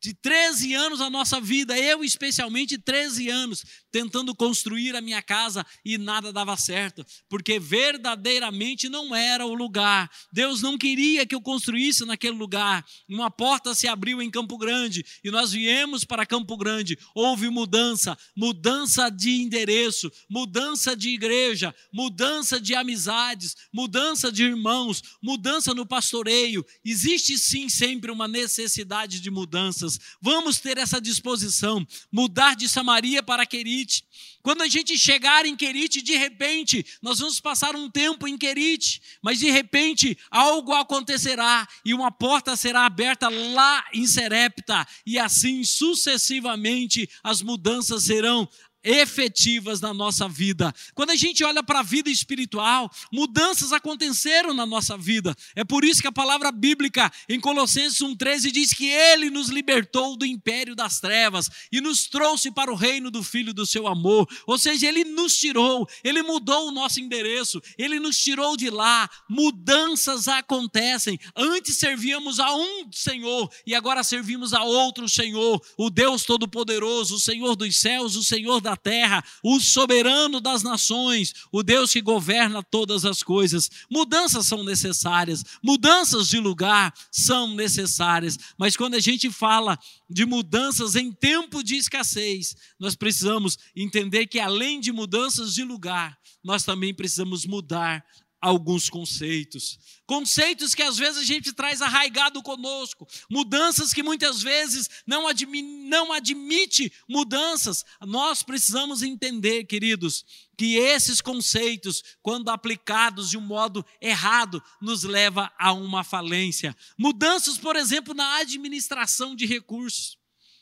[0.00, 5.64] de 13 anos a nossa vida, eu especialmente 13 anos, tentando construir a minha casa
[5.84, 10.10] e nada dava certo, porque verdadeiramente não era o lugar.
[10.32, 12.84] Deus não queria que eu construísse naquele lugar.
[13.08, 16.98] Uma porta se abriu em Campo Grande e nós viemos para Campo Grande.
[17.14, 25.74] Houve mudança, mudança de endereço, mudança de igreja, mudança de amizades, mudança de irmãos, mudança
[25.74, 26.64] no pastoreio.
[26.84, 33.46] Existe sim sempre uma necessidade de mudanças Vamos ter essa disposição, mudar de Samaria para
[33.80, 34.04] Querite.
[34.42, 39.02] Quando a gente chegar em Querite, de repente, nós vamos passar um tempo em Querite,
[39.22, 45.62] mas de repente algo acontecerá e uma porta será aberta lá em Serepta, e assim
[45.62, 48.48] sucessivamente as mudanças serão
[48.82, 50.72] efetivas na nossa vida.
[50.94, 55.34] Quando a gente olha para a vida espiritual, mudanças aconteceram na nossa vida.
[55.54, 60.16] É por isso que a palavra bíblica em Colossenses 1:13 diz que ele nos libertou
[60.16, 64.28] do império das trevas e nos trouxe para o reino do filho do seu amor.
[64.46, 69.08] Ou seja, ele nos tirou, ele mudou o nosso endereço, ele nos tirou de lá.
[69.28, 71.18] Mudanças acontecem.
[71.36, 77.16] Antes servíamos a um Senhor e agora servimos a outro Senhor, o Deus todo poderoso,
[77.16, 81.92] o Senhor dos céus, o Senhor da da terra, o soberano das nações, o Deus
[81.92, 83.68] que governa todas as coisas.
[83.90, 89.78] Mudanças são necessárias, mudanças de lugar são necessárias, mas quando a gente fala
[90.08, 96.16] de mudanças em tempo de escassez, nós precisamos entender que além de mudanças de lugar,
[96.42, 98.04] nós também precisamos mudar
[98.40, 99.78] alguns conceitos.
[100.06, 105.62] Conceitos que às vezes a gente traz arraigado conosco, mudanças que muitas vezes não, admi
[105.62, 107.84] não admite mudanças.
[108.00, 110.24] Nós precisamos entender, queridos,
[110.56, 116.76] que esses conceitos, quando aplicados de um modo errado, nos leva a uma falência.
[116.98, 120.19] Mudanças, por exemplo, na administração de recursos.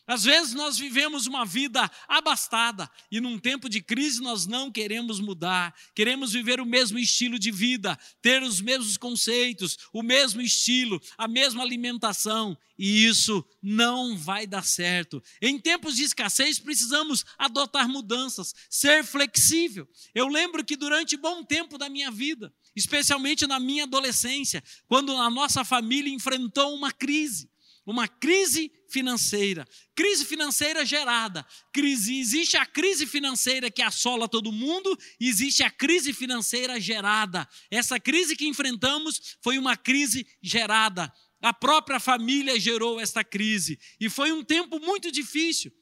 [0.08, 5.20] Às vezes nós vivemos uma vida abastada e num tempo de crise nós não queremos
[5.20, 10.98] mudar, queremos viver o mesmo estilo de vida, ter os mesmos conceitos, o mesmo estilo,
[11.18, 15.22] a mesma alimentação, e isso não vai dar certo.
[15.42, 19.86] Em tempos de escassez precisamos adotar mudanças, ser flexível.
[20.14, 25.28] Eu lembro que durante bom tempo da minha vida, especialmente na minha adolescência, quando a
[25.28, 27.50] nossa família enfrentou uma crise,
[27.84, 29.66] uma crise financeira.
[29.94, 31.46] Crise financeira gerada.
[31.72, 37.48] Crise, existe a crise financeira que assola todo mundo, existe a crise financeira gerada.
[37.70, 41.12] Essa crise que enfrentamos foi uma crise gerada.
[41.40, 45.72] A própria família gerou essa crise e foi um tempo muito difícil.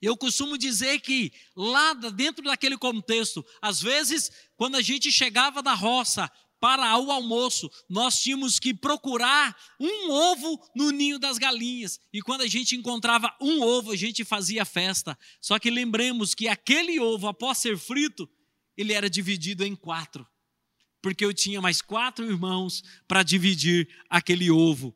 [0.00, 5.74] Eu costumo dizer que lá dentro daquele contexto, às vezes, quando a gente chegava da
[5.74, 6.30] roça
[6.60, 11.98] para o almoço, nós tínhamos que procurar um ovo no ninho das galinhas.
[12.12, 15.18] E quando a gente encontrava um ovo, a gente fazia festa.
[15.40, 18.28] Só que lembremos que aquele ovo, após ser frito,
[18.76, 20.26] ele era dividido em quatro.
[21.02, 24.94] Porque eu tinha mais quatro irmãos para dividir aquele ovo.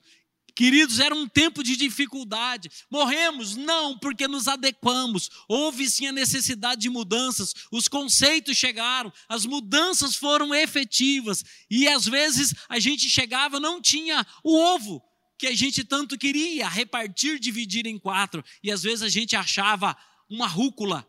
[0.55, 2.71] Queridos, era um tempo de dificuldade.
[2.89, 3.57] Morremos?
[3.57, 5.29] Não, porque nos adequamos.
[5.49, 7.53] Houve sim a necessidade de mudanças.
[7.73, 11.45] Os conceitos chegaram, as mudanças foram efetivas.
[11.69, 15.03] E às vezes a gente chegava, não tinha o ovo
[15.37, 19.97] que a gente tanto queria, repartir, dividir em quatro, e às vezes a gente achava
[20.31, 21.07] uma rúcula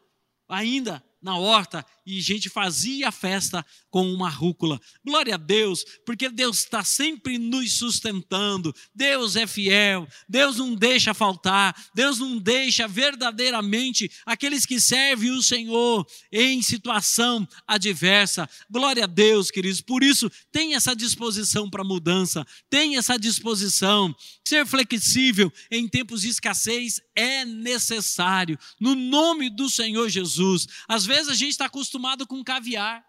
[0.50, 4.80] ainda na horta e gente fazia festa com uma rúcula.
[5.04, 8.74] Glória a Deus, porque Deus está sempre nos sustentando.
[8.94, 15.42] Deus é fiel, Deus não deixa faltar, Deus não deixa verdadeiramente aqueles que servem o
[15.42, 18.48] Senhor em situação adversa.
[18.70, 19.82] Glória a Deus, queridos.
[19.82, 24.16] Por isso, tem essa disposição para mudança, tem essa disposição.
[24.48, 30.68] Ser flexível em tempos de escassez é necessário, no nome do Senhor Jesus.
[30.88, 31.95] Às vezes a gente está acostumado
[32.28, 33.06] com caviar.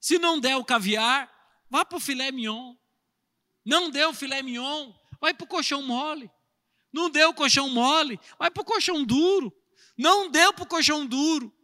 [0.00, 1.30] Se não der o caviar,
[1.70, 2.74] vá para o filé mignon.
[3.64, 6.30] Não deu o filé mignon, vai para o colchão mole.
[6.92, 9.52] Não deu o colchão mole, vai para o colchão duro.
[9.96, 11.54] Não deu para o colchão duro,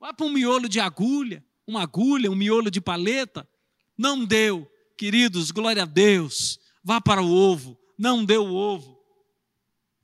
[0.00, 3.48] vai para um miolo de agulha, uma agulha, um miolo de paleta.
[3.96, 6.58] Não deu, queridos, glória a Deus.
[6.82, 8.98] Vá para o ovo, não deu o ovo.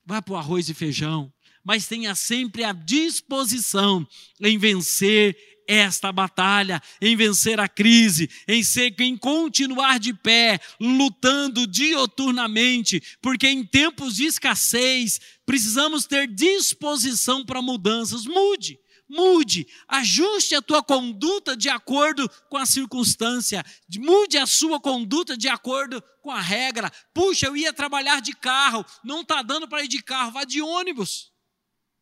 [0.05, 1.33] Vá para o arroz e feijão
[1.65, 4.07] mas tenha sempre a disposição
[4.41, 5.37] em vencer
[5.67, 13.47] esta batalha, em vencer a crise, em ser em continuar de pé, lutando dioturnamente, porque
[13.47, 18.25] em tempos de escassez precisamos ter disposição para mudanças.
[18.27, 18.81] Mude
[19.11, 23.65] mude, ajuste a tua conduta de acordo com a circunstância,
[23.99, 26.91] mude a sua conduta de acordo com a regra.
[27.13, 30.63] Puxa, eu ia trabalhar de carro, não está dando para ir de carro, vá de
[30.63, 31.30] ônibus.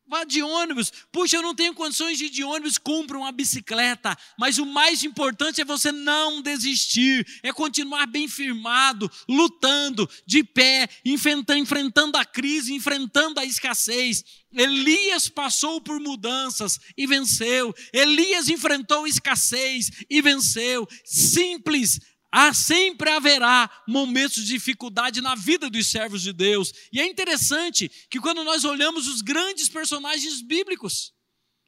[0.08, 0.90] Vá de ônibus.
[1.12, 4.16] Puxa, eu não tenho condições de ir de ônibus, compra uma bicicleta.
[4.38, 10.88] Mas o mais importante é você não desistir, é continuar bem firmado, lutando, de pé,
[11.04, 14.24] enfrentando a crise, enfrentando a escassez.
[14.50, 17.74] Elias passou por mudanças e venceu.
[17.92, 20.88] Elias enfrentou escassez e venceu.
[21.04, 22.00] Simples,
[22.30, 26.72] Há, sempre haverá momentos de dificuldade na vida dos servos de Deus.
[26.92, 31.14] E é interessante que quando nós olhamos os grandes personagens bíblicos,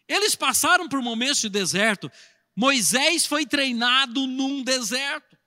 [0.06, 2.10] eles passaram por momentos de deserto.
[2.54, 5.38] Moisés foi treinado num deserto.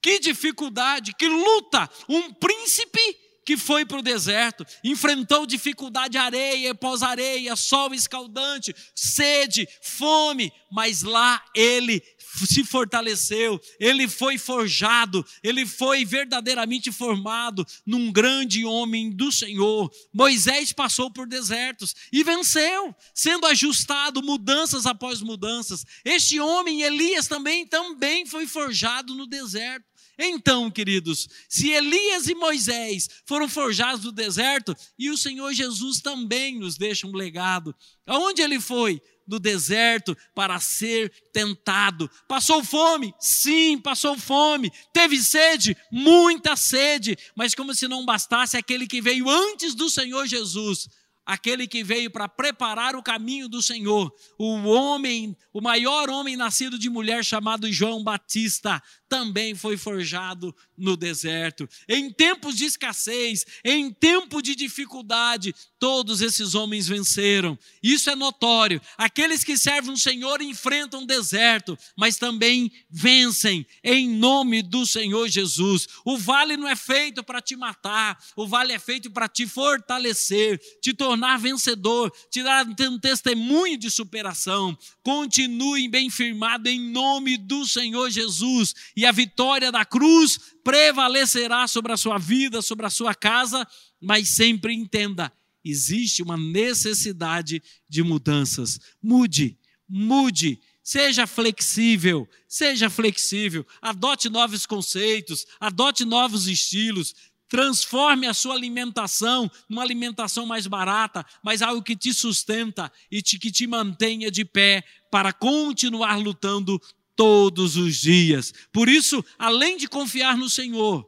[0.00, 1.90] Que dificuldade, que luta!
[2.08, 3.00] Um príncipe
[3.48, 11.42] que foi para o deserto, enfrentou dificuldade, areia, pós-areia, sol escaldante, sede, fome, mas lá
[11.54, 11.98] ele
[12.46, 19.90] se fortaleceu, ele foi forjado, ele foi verdadeiramente formado num grande homem do Senhor.
[20.12, 25.84] Moisés passou por desertos e venceu, sendo ajustado mudanças após mudanças.
[26.04, 29.86] Este homem, Elias, também, também foi forjado no deserto.
[30.18, 36.58] Então, queridos, se Elias e Moisés foram forjados no deserto, e o Senhor Jesus também
[36.58, 37.72] nos deixa um legado.
[38.04, 39.00] Aonde ele foi?
[39.28, 42.10] Do deserto para ser tentado.
[42.26, 43.14] Passou fome?
[43.20, 44.72] Sim, passou fome.
[44.92, 45.76] Teve sede?
[45.92, 47.16] Muita sede.
[47.36, 50.88] Mas como se não bastasse aquele que veio antes do Senhor Jesus,
[51.26, 56.78] aquele que veio para preparar o caminho do Senhor, o homem, o maior homem nascido
[56.78, 61.68] de mulher chamado João Batista, também foi forjado no deserto.
[61.88, 67.58] Em tempos de escassez, em tempo de dificuldade, todos esses homens venceram.
[67.82, 68.80] Isso é notório.
[68.96, 75.28] Aqueles que servem o Senhor enfrentam o deserto, mas também vencem em nome do Senhor
[75.28, 75.86] Jesus.
[76.04, 80.60] O vale não é feito para te matar, o vale é feito para te fortalecer,
[80.80, 84.76] te tornar vencedor, te dar um testemunho de superação.
[85.02, 90.38] Continue bem firmado em nome do Senhor Jesus e a vitória da cruz
[90.68, 93.66] prevalecerá sobre a sua vida, sobre a sua casa,
[93.98, 95.32] mas sempre entenda:
[95.64, 98.78] existe uma necessidade de mudanças.
[99.02, 99.58] Mude,
[99.88, 100.60] mude.
[100.82, 107.14] Seja flexível, seja flexível, adote novos conceitos, adote novos estilos,
[107.46, 113.38] transforme a sua alimentação numa alimentação mais barata, mas algo que te sustenta e te,
[113.38, 116.80] que te mantenha de pé para continuar lutando
[117.18, 118.54] todos os dias.
[118.72, 121.04] Por isso, além de confiar no Senhor,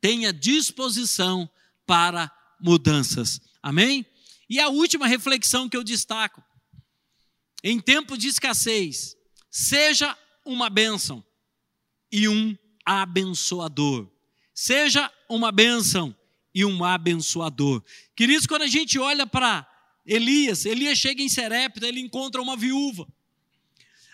[0.00, 1.50] tenha disposição
[1.84, 2.30] para
[2.60, 3.40] mudanças.
[3.60, 4.06] Amém?
[4.48, 6.40] E a última reflexão que eu destaco:
[7.64, 9.16] em tempo de escassez,
[9.50, 11.24] seja uma bênção
[12.12, 14.08] e um abençoador.
[14.54, 16.16] Seja uma bênção
[16.54, 17.82] e um abençoador.
[18.14, 19.68] Queridos, quando a gente olha para
[20.06, 23.08] Elias, Elias chega em Serepta, ele encontra uma viúva.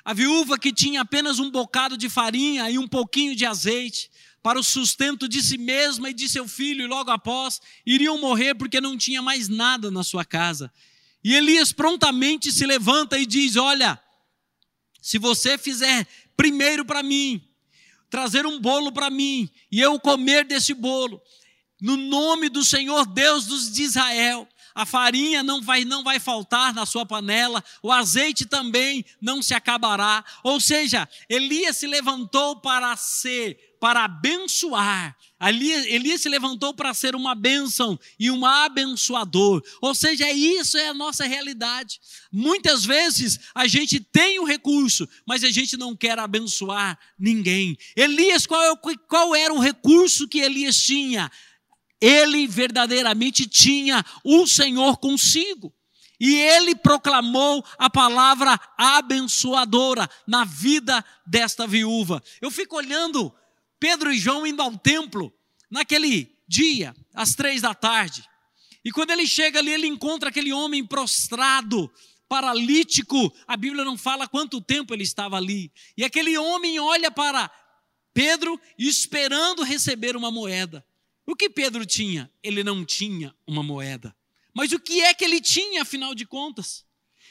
[0.09, 4.11] A viúva que tinha apenas um bocado de farinha e um pouquinho de azeite
[4.43, 8.55] para o sustento de si mesma e de seu filho, e logo após iriam morrer
[8.55, 10.73] porque não tinha mais nada na sua casa.
[11.23, 14.01] E Elias prontamente se levanta e diz: Olha,
[14.99, 17.47] se você fizer primeiro para mim,
[18.09, 21.21] trazer um bolo para mim e eu comer desse bolo,
[21.79, 24.49] no nome do Senhor Deus de Israel,
[24.79, 29.53] a farinha não vai, não vai faltar na sua panela, o azeite também não se
[29.53, 30.24] acabará.
[30.45, 35.16] Ou seja, Elias se levantou para ser, para abençoar.
[35.41, 39.64] Elias, Elias se levantou para ser uma bênção e um abençoador.
[39.81, 42.01] Ou seja, isso é a nossa realidade.
[42.31, 47.76] Muitas vezes a gente tem o recurso, mas a gente não quer abençoar ninguém.
[47.97, 48.76] Elias, qual, é
[49.09, 51.29] qual era o recurso que Elias tinha?
[52.01, 55.72] Ele verdadeiramente tinha o Senhor consigo.
[56.20, 62.22] E ele proclamou a palavra abençoadora na vida desta viúva.
[62.40, 63.32] Eu fico olhando
[63.78, 65.32] Pedro e João indo ao templo
[65.70, 68.28] naquele dia, às três da tarde.
[68.84, 71.92] E quando ele chega ali, ele encontra aquele homem prostrado,
[72.28, 73.32] paralítico.
[73.46, 75.72] A Bíblia não fala quanto tempo ele estava ali.
[75.96, 77.51] E aquele homem olha para
[78.12, 80.84] Pedro esperando receber uma moeda.
[81.29, 82.33] O que Pedro tinha?
[82.43, 84.16] Ele não tinha uma moeda.
[84.55, 86.87] Mas o que é que ele tinha, afinal de contas?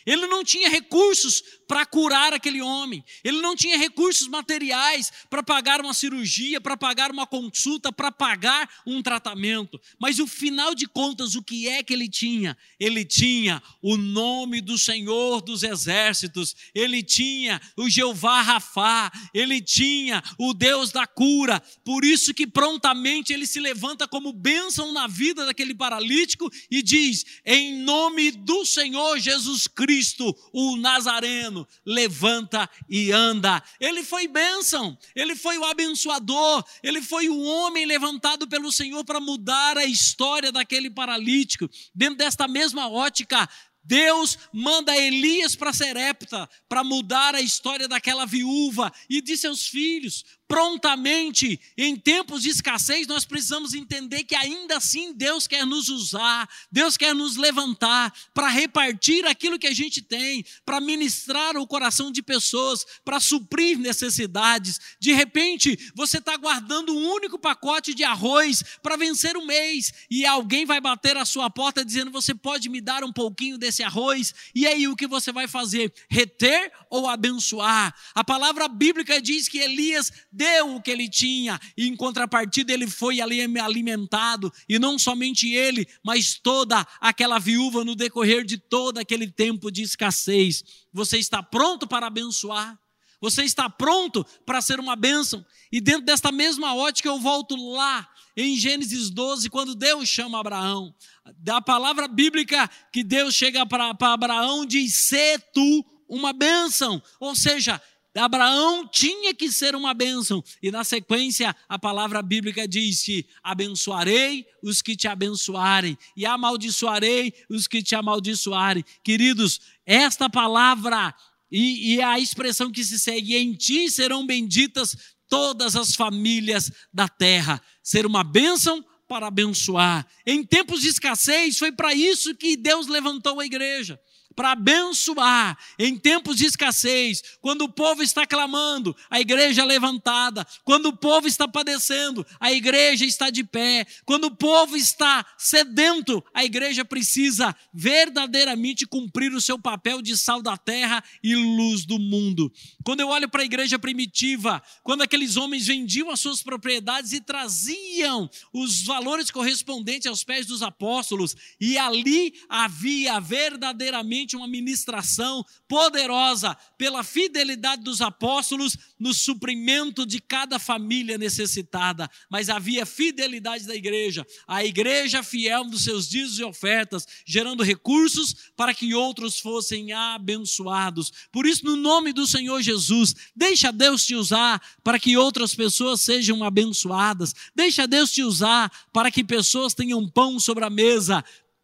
[0.07, 3.03] Ele não tinha recursos para curar aquele homem.
[3.21, 8.69] Ele não tinha recursos materiais para pagar uma cirurgia, para pagar uma consulta, para pagar
[8.87, 9.79] um tratamento.
[9.99, 12.57] Mas o final de contas, o que é que ele tinha?
[12.79, 16.55] Ele tinha o nome do Senhor dos Exércitos.
[16.73, 19.11] Ele tinha o Jeová Rafá.
[19.33, 21.59] Ele tinha o Deus da cura.
[21.83, 27.25] Por isso que prontamente ele se levanta como bênção na vida daquele paralítico e diz:
[27.45, 33.63] "Em nome do Senhor Jesus Cristo, Cristo, o Nazareno, levanta e anda.
[33.79, 39.19] Ele foi bênção, ele foi o abençoador, ele foi o homem levantado pelo Senhor para
[39.19, 41.67] mudar a história daquele paralítico.
[41.95, 43.49] Dentro desta mesma ótica,
[43.83, 50.23] Deus manda Elias para Serepta para mudar a história daquela viúva e de seus filhos
[50.47, 56.49] prontamente, em tempos de escassez, nós precisamos entender que ainda assim Deus quer nos usar,
[56.71, 62.11] Deus quer nos levantar para repartir aquilo que a gente tem, para ministrar o coração
[62.11, 64.79] de pessoas, para suprir necessidades.
[64.99, 70.25] De repente, você está guardando um único pacote de arroz para vencer o mês e
[70.25, 74.33] alguém vai bater a sua porta dizendo: Você pode me dar um pouquinho desse arroz?
[74.55, 75.93] E aí o que você vai fazer?
[76.09, 77.93] Reter ou abençoar?
[78.15, 82.87] A palavra bíblica diz que Elias deu o que ele tinha, e em contrapartida ele
[82.87, 89.29] foi alimentado, e não somente ele, mas toda aquela viúva no decorrer de todo aquele
[89.29, 90.63] tempo de escassez.
[90.93, 92.79] Você está pronto para abençoar?
[93.19, 95.43] Você está pronto para ser uma bênção?
[95.71, 100.93] E dentro desta mesma ótica eu volto lá em Gênesis 12, quando Deus chama Abraão.
[101.39, 107.81] Da palavra bíblica que Deus chega para Abraão diz: "Se tu uma bênção", ou seja,
[108.17, 110.43] Abraão tinha que ser uma bênção.
[110.61, 117.33] E na sequência, a palavra bíblica diz que abençoarei os que te abençoarem e amaldiçoarei
[117.49, 118.83] os que te amaldiçoarem.
[119.03, 121.13] Queridos, esta palavra
[121.51, 124.95] e, e a expressão que se segue, em ti serão benditas
[125.29, 127.61] todas as famílias da terra.
[127.83, 130.05] Ser uma bênção para abençoar.
[130.25, 133.99] Em tempos de escassez, foi para isso que Deus levantou a igreja
[134.37, 140.45] para abençoar em tempos de escassez, quando o povo está clamando, a igreja é levantada,
[140.63, 146.23] quando o povo está padecendo, a igreja está de pé, quando o povo está sedento,
[146.35, 151.97] a igreja precisa verdadeiramente cumprir o seu papel de sal da terra e luz do
[151.97, 152.53] mundo.
[152.83, 157.21] Quando eu olho para a igreja primitiva, quando aqueles homens vendiam as suas propriedades e
[157.21, 166.55] traziam os valores correspondentes aos pés dos apóstolos, e ali havia verdadeiramente uma ministração poderosa
[166.77, 174.25] pela fidelidade dos apóstolos no suprimento de cada família necessitada, mas havia fidelidade da igreja,
[174.47, 181.11] a igreja fiel dos seus dízimos e ofertas, gerando recursos para que outros fossem abençoados.
[181.31, 186.01] Por isso, no nome do Senhor Jesus, deixa Deus te usar para que outras pessoas
[186.01, 187.33] sejam abençoadas.
[187.55, 191.23] Deixa Deus te usar para que pessoas tenham pão sobre a mesa,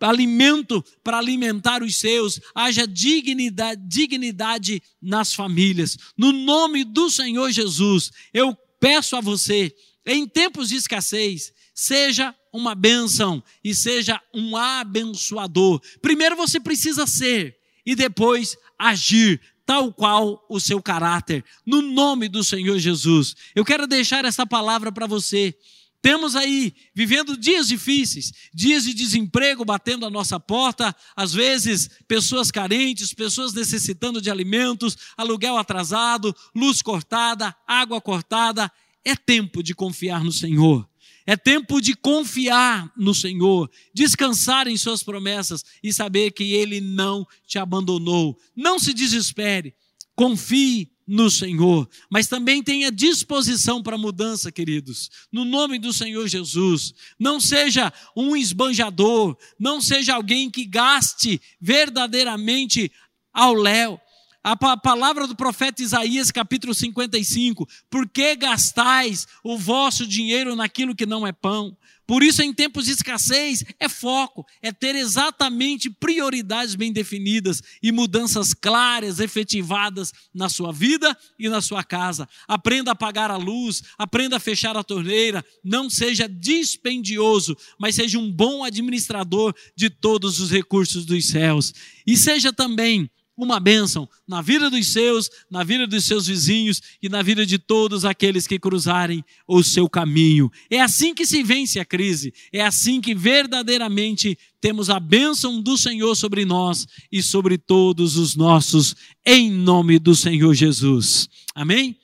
[0.09, 5.97] alimento para alimentar os seus, haja dignidade, dignidade nas famílias.
[6.17, 9.73] No nome do Senhor Jesus, eu peço a você,
[10.05, 15.81] em tempos de escassez, seja uma bênção e seja um abençoador.
[16.01, 22.43] Primeiro você precisa ser e depois agir tal qual o seu caráter, no nome do
[22.43, 23.35] Senhor Jesus.
[23.55, 25.55] Eu quero deixar essa palavra para você.
[26.03, 32.51] Temos aí vivendo dias difíceis, dias de desemprego batendo a nossa porta, às vezes pessoas
[32.51, 38.69] carentes, pessoas necessitando de alimentos, aluguel atrasado, luz cortada, água cortada.
[39.05, 40.85] é tempo de confiar no Senhor.
[41.25, 47.25] É tempo de confiar no Senhor, descansar em Suas promessas e saber que Ele não
[47.47, 48.37] te abandonou.
[48.53, 49.73] Não se desespere,
[50.17, 56.93] confie no Senhor, mas também tenha disposição para mudança, queridos, no nome do Senhor Jesus.
[57.19, 62.91] Não seja um esbanjador, não seja alguém que gaste verdadeiramente
[63.33, 63.99] ao léu.
[64.43, 71.05] A palavra do profeta Isaías, capítulo 55: Por que gastais o vosso dinheiro naquilo que
[71.05, 71.77] não é pão?
[72.05, 77.91] Por isso, em tempos de escassez, é foco, é ter exatamente prioridades bem definidas e
[77.91, 82.27] mudanças claras, efetivadas na sua vida e na sua casa.
[82.45, 88.19] Aprenda a apagar a luz, aprenda a fechar a torneira, não seja dispendioso, mas seja
[88.19, 91.73] um bom administrador de todos os recursos dos céus.
[92.05, 97.09] E seja também uma bênção na vida dos seus, na vida dos seus vizinhos e
[97.09, 100.51] na vida de todos aqueles que cruzarem o seu caminho.
[100.69, 105.77] É assim que se vence a crise, é assim que verdadeiramente temos a bênção do
[105.77, 111.27] Senhor sobre nós e sobre todos os nossos, em nome do Senhor Jesus.
[111.55, 111.97] Amém?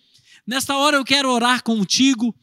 [0.45, 2.35] Nesta hora eu quero orar contigo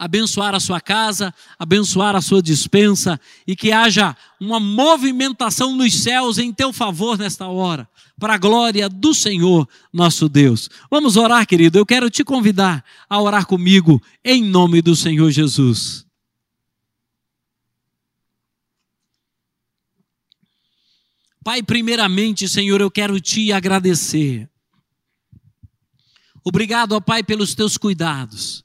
[0.00, 6.38] abençoar a sua casa, abençoar a sua dispensa e que haja uma movimentação nos céus
[6.38, 7.86] em teu favor nesta hora,
[8.18, 10.70] para a glória do Senhor nosso Deus.
[10.90, 11.78] Vamos orar, querido.
[11.78, 16.06] Eu quero te convidar a orar comigo em nome do Senhor Jesus.
[21.44, 24.48] Pai, primeiramente, Senhor, eu quero te agradecer.
[26.42, 28.64] Obrigado, ó Pai, pelos teus cuidados.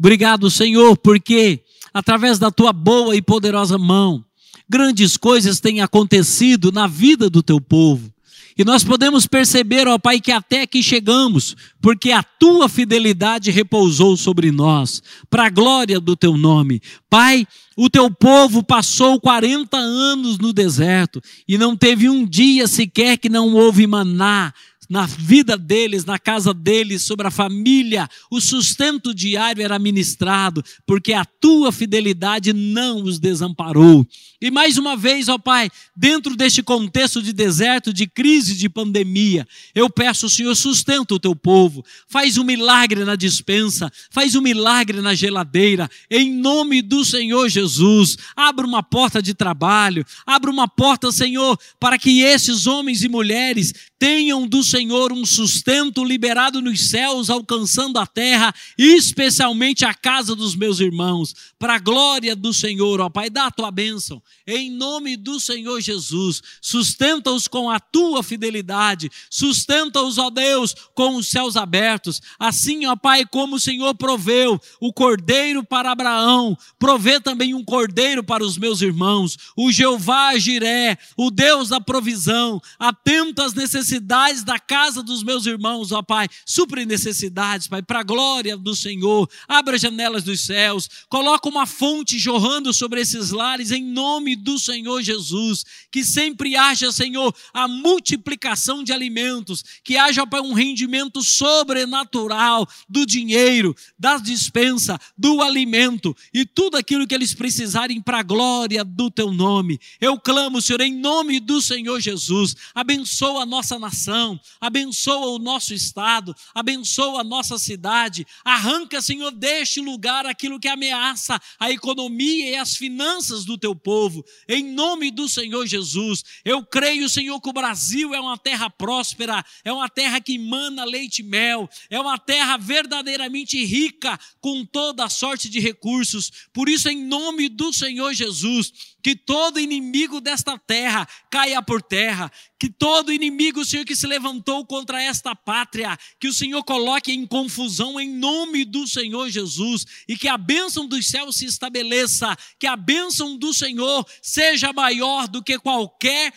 [0.00, 1.60] Obrigado, Senhor, porque
[1.92, 4.24] através da tua boa e poderosa mão,
[4.66, 8.10] grandes coisas têm acontecido na vida do teu povo.
[8.56, 14.16] E nós podemos perceber, ó Pai, que até aqui chegamos, porque a tua fidelidade repousou
[14.16, 16.80] sobre nós, para a glória do teu nome.
[17.10, 17.46] Pai,
[17.76, 23.28] o teu povo passou 40 anos no deserto e não teve um dia sequer que
[23.28, 24.54] não houve maná,
[24.90, 31.12] na vida deles, na casa deles, sobre a família, o sustento diário era ministrado, porque
[31.12, 34.04] a tua fidelidade não os desamparou.
[34.40, 39.46] E mais uma vez, ó Pai, dentro deste contexto de deserto, de crise, de pandemia,
[39.74, 45.02] eu peço, Senhor, sustenta o teu povo, faz um milagre na dispensa, faz um milagre
[45.02, 48.16] na geladeira, em nome do Senhor Jesus.
[48.34, 53.74] Abra uma porta de trabalho, abra uma porta, Senhor, para que esses homens e mulheres
[53.98, 60.56] tenham do Senhor um sustento liberado nos céus, alcançando a terra, especialmente a casa dos
[60.56, 65.16] meus irmãos, para a glória do Senhor, ó Pai, dá a tua bênção, em nome
[65.16, 72.20] do Senhor Jesus, sustenta-os com a tua fidelidade, sustenta-os, ó Deus, com os céus abertos,
[72.38, 78.22] assim, ó Pai, como o Senhor proveu o cordeiro para Abraão, provê também um cordeiro
[78.22, 84.58] para os meus irmãos, o Jeová Jiré, o Deus da provisão, atenta às necessidades da
[84.58, 86.28] casa dos meus irmãos, ó Pai.
[86.44, 89.28] Supre necessidades, Pai, para a glória do Senhor.
[89.48, 90.88] Abra as janelas dos céus.
[91.08, 95.64] Coloca uma fonte jorrando sobre esses lares, em nome do Senhor Jesus.
[95.90, 99.64] Que sempre haja, Senhor, a multiplicação de alimentos.
[99.82, 107.06] Que haja, Pai, um rendimento sobrenatural do dinheiro, da dispensa, do alimento e tudo aquilo
[107.06, 109.80] que eles precisarem para a glória do Teu nome.
[110.00, 112.56] Eu clamo, Senhor, em nome do Senhor Jesus.
[112.74, 118.26] Abençoa a nossa nação, abençoa o nosso estado, abençoa a nossa cidade.
[118.44, 124.09] Arranca, Senhor, deste lugar aquilo que ameaça a economia e as finanças do teu povo.
[124.48, 129.44] Em nome do Senhor Jesus, eu creio, Senhor, que o Brasil é uma terra próspera,
[129.64, 135.04] é uma terra que emana leite e mel, é uma terra verdadeiramente rica com toda
[135.04, 136.30] a sorte de recursos.
[136.52, 138.72] Por isso, em nome do Senhor Jesus,
[139.02, 144.66] que todo inimigo desta terra caia por terra, que todo inimigo, Senhor, que se levantou
[144.66, 149.86] contra esta pátria, que o Senhor coloque em confusão em nome do Senhor Jesus.
[150.06, 155.26] E que a bênção dos céus se estabeleça, que a bênção do Senhor seja maior
[155.26, 156.32] do que qualquer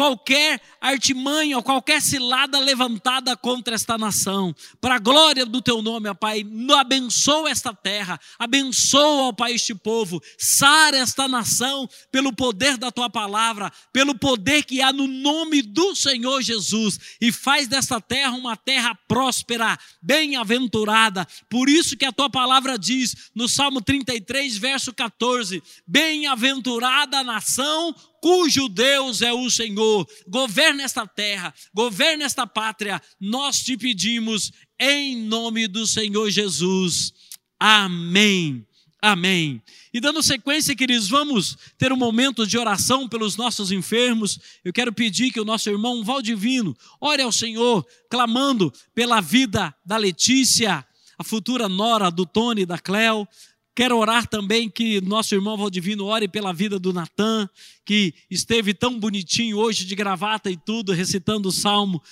[0.00, 4.56] qualquer artimanha qualquer cilada levantada contra esta nação.
[4.80, 6.42] Para a glória do teu nome, ó Pai,
[6.78, 13.10] abençoa esta terra, abençoa, ó Pai, este povo, sara esta nação pelo poder da tua
[13.10, 18.56] palavra, pelo poder que há no nome do Senhor Jesus e faz desta terra uma
[18.56, 21.28] terra próspera, bem-aventurada.
[21.50, 27.94] Por isso que a tua palavra diz no Salmo 33, verso 14: Bem-aventurada a nação
[28.20, 30.08] cujo Deus é o Senhor.
[30.28, 33.00] Governa esta terra, governa esta pátria.
[33.18, 37.12] Nós te pedimos em nome do Senhor Jesus.
[37.58, 38.66] Amém.
[39.02, 39.62] Amém.
[39.94, 44.38] E dando sequência, queridos, vamos ter um momento de oração pelos nossos enfermos.
[44.62, 49.96] Eu quero pedir que o nosso irmão Valdivino ore ao Senhor, clamando pela vida da
[49.96, 50.86] Letícia,
[51.18, 53.26] a futura nora do Tony e da Cléo.
[53.74, 57.48] Quero orar também que nosso irmão Valdivino ore pela vida do Natan,
[57.86, 62.02] que esteve tão bonitinho hoje de gravata e tudo, recitando o salmo,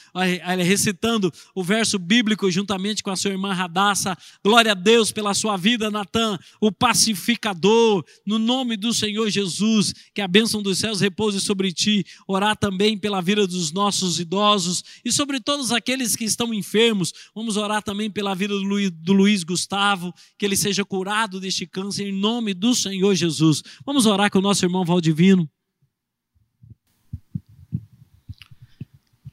[0.64, 4.16] recitando o verso bíblico juntamente com a sua irmã Radassa.
[4.42, 10.20] Glória a Deus pela sua vida, Natan, o pacificador, no nome do Senhor Jesus, que
[10.20, 12.04] a bênção dos céus repouse sobre ti.
[12.26, 17.12] Orar também pela vida dos nossos idosos e sobre todos aqueles que estão enfermos.
[17.34, 21.66] Vamos orar também pela vida do Luiz, do Luiz Gustavo, que ele seja curado deste
[21.66, 23.62] câncer em nome do Senhor Jesus.
[23.84, 25.49] Vamos orar com o nosso irmão Valdivino.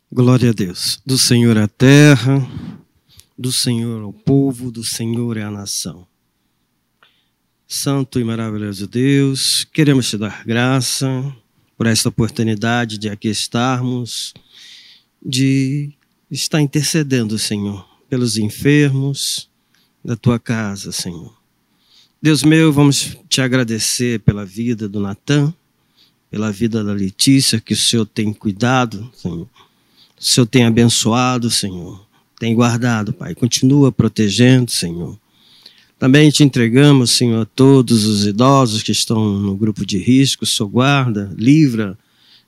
[0.10, 1.02] Glória a Deus.
[1.06, 2.50] Do Senhor é a terra,
[3.38, 6.08] do Senhor é o povo, do Senhor é a nação.
[7.68, 11.36] Santo e maravilhoso Deus, queremos te dar graça
[11.76, 14.34] por esta oportunidade de aqui estarmos,
[15.22, 15.92] de
[16.32, 19.50] estar intercedendo, Senhor, pelos enfermos
[20.02, 21.35] da tua casa, Senhor.
[22.22, 25.54] Deus meu, vamos te agradecer pela vida do Natan,
[26.30, 29.48] pela vida da Letícia, que o Senhor tem cuidado, Senhor
[30.20, 32.06] o Senhor tem abençoado, Senhor.
[32.40, 33.36] Tem guardado, Pai.
[33.36, 35.18] Continua protegendo, Senhor.
[36.00, 40.46] Também te entregamos, Senhor, todos os idosos que estão no grupo de risco.
[40.46, 41.98] Senhor guarda, livra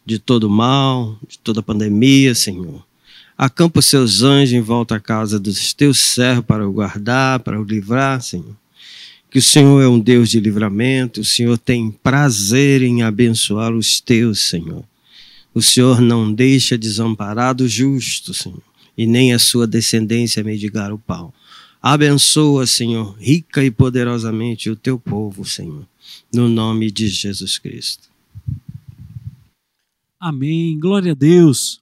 [0.06, 2.86] de todo mal, de toda pandemia, Senhor.
[3.38, 7.60] Acampa os seus anjos em volta à casa dos teus servos para o guardar, para
[7.60, 8.56] o livrar, Senhor.
[9.38, 14.02] Que o Senhor é um Deus de livramento, o Senhor tem prazer em abençoar os
[14.02, 14.84] teus, Senhor.
[15.54, 18.64] O Senhor não deixa desamparado o justo, Senhor,
[18.98, 21.32] e nem a sua descendência mendigar o pau.
[21.80, 25.88] Abençoa, Senhor, rica e poderosamente o teu povo, Senhor,
[26.34, 28.10] no nome de Jesus Cristo.
[30.20, 30.80] Amém.
[30.80, 31.80] Glória a Deus.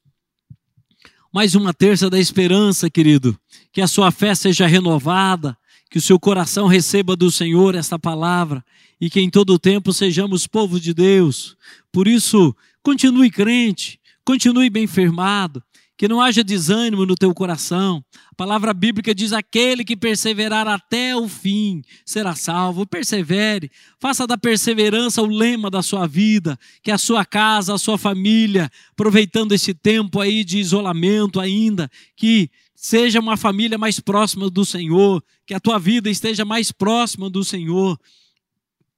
[1.34, 3.40] Mais uma terça da esperança, querido.
[3.72, 5.58] Que a sua fé seja renovada,
[5.96, 8.62] que o seu coração receba do Senhor esta palavra
[9.00, 11.56] e que em todo o tempo sejamos povo de Deus.
[11.90, 12.54] Por isso,
[12.86, 15.64] Continue crente, continue bem firmado,
[15.98, 18.06] que não haja desânimo no teu coração.
[18.32, 22.86] A palavra bíblica diz: aquele que perseverar até o fim será salvo.
[22.86, 27.98] Persevere, faça da perseverança o lema da sua vida, que a sua casa, a sua
[27.98, 34.66] família, aproveitando esse tempo aí de isolamento ainda, que seja uma família mais próxima do
[34.66, 37.98] Senhor, que a tua vida esteja mais próxima do Senhor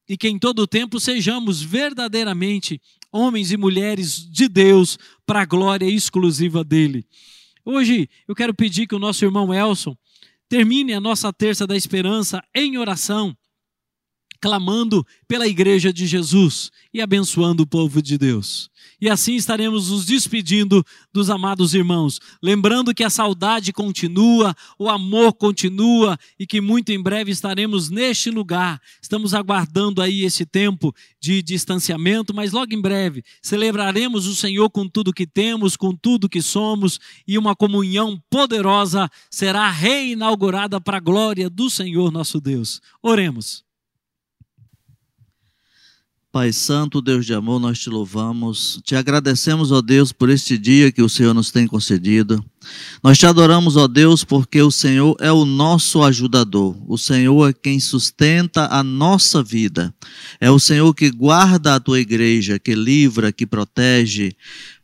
[0.09, 5.45] e que em todo o tempo sejamos verdadeiramente homens e mulheres de Deus para a
[5.45, 7.05] glória exclusiva dele.
[7.63, 9.95] Hoje eu quero pedir que o nosso irmão Elson
[10.49, 13.35] termine a nossa terça da esperança em oração,
[14.47, 18.69] clamando pela igreja de Jesus e abençoando o povo de Deus.
[19.01, 25.33] E assim estaremos nos despedindo dos amados irmãos, lembrando que a saudade continua, o amor
[25.33, 28.81] continua e que muito em breve estaremos neste lugar.
[29.01, 34.87] Estamos aguardando aí esse tempo de distanciamento, mas logo em breve celebraremos o Senhor com
[34.87, 41.01] tudo que temos, com tudo que somos e uma comunhão poderosa será reinaugurada para a
[41.01, 42.79] glória do Senhor nosso Deus.
[43.03, 43.66] Oremos.
[46.37, 50.91] Pai Santo, Deus de amor, nós te louvamos, te agradecemos, ó Deus, por este dia
[50.91, 52.45] que o Senhor nos tem concedido.
[53.03, 56.77] Nós te adoramos, ó Deus, porque o Senhor é o nosso ajudador.
[56.87, 59.91] O Senhor é quem sustenta a nossa vida.
[60.39, 64.35] É o Senhor que guarda a tua igreja, que livra, que protege.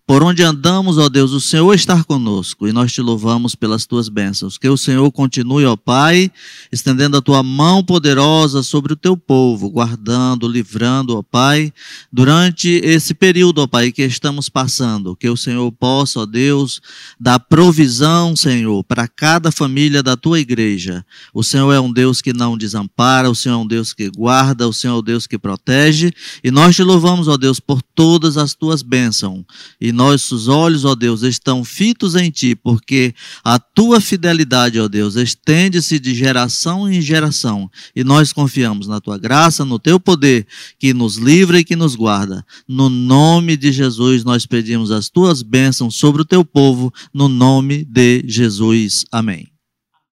[0.06, 4.10] Por onde andamos, ó Deus, o Senhor está conosco e nós te louvamos pelas tuas
[4.10, 4.58] bênçãos.
[4.58, 6.30] Que o Senhor continue, ó Pai,
[6.70, 11.72] estendendo a tua mão poderosa sobre o teu povo, guardando, livrando, ó Pai,
[12.12, 15.16] durante esse período, ó Pai, que estamos passando.
[15.16, 16.82] Que o Senhor possa, ó Deus,
[17.18, 21.06] dar provisão, Senhor, para cada família da tua igreja.
[21.34, 24.68] O Senhor é um Deus que não desampara, o Senhor é um Deus que guarda,
[24.68, 26.12] o Senhor é um Deus que protege.
[26.44, 29.46] E nós te louvamos, ó Deus, por todas as tuas bênçãos.
[29.80, 35.16] E nossos olhos, ó Deus, estão fitos em Ti, porque a Tua fidelidade, ó Deus,
[35.16, 37.72] estende-se de geração em geração.
[37.96, 40.46] E nós confiamos na Tua graça, no Teu poder,
[40.78, 42.46] que nos livra e que nos guarda.
[42.68, 47.86] No nome de Jesus, nós pedimos as Tuas bênçãos sobre o Teu povo, no nome
[47.86, 49.06] de Jesus.
[49.10, 49.53] Amém.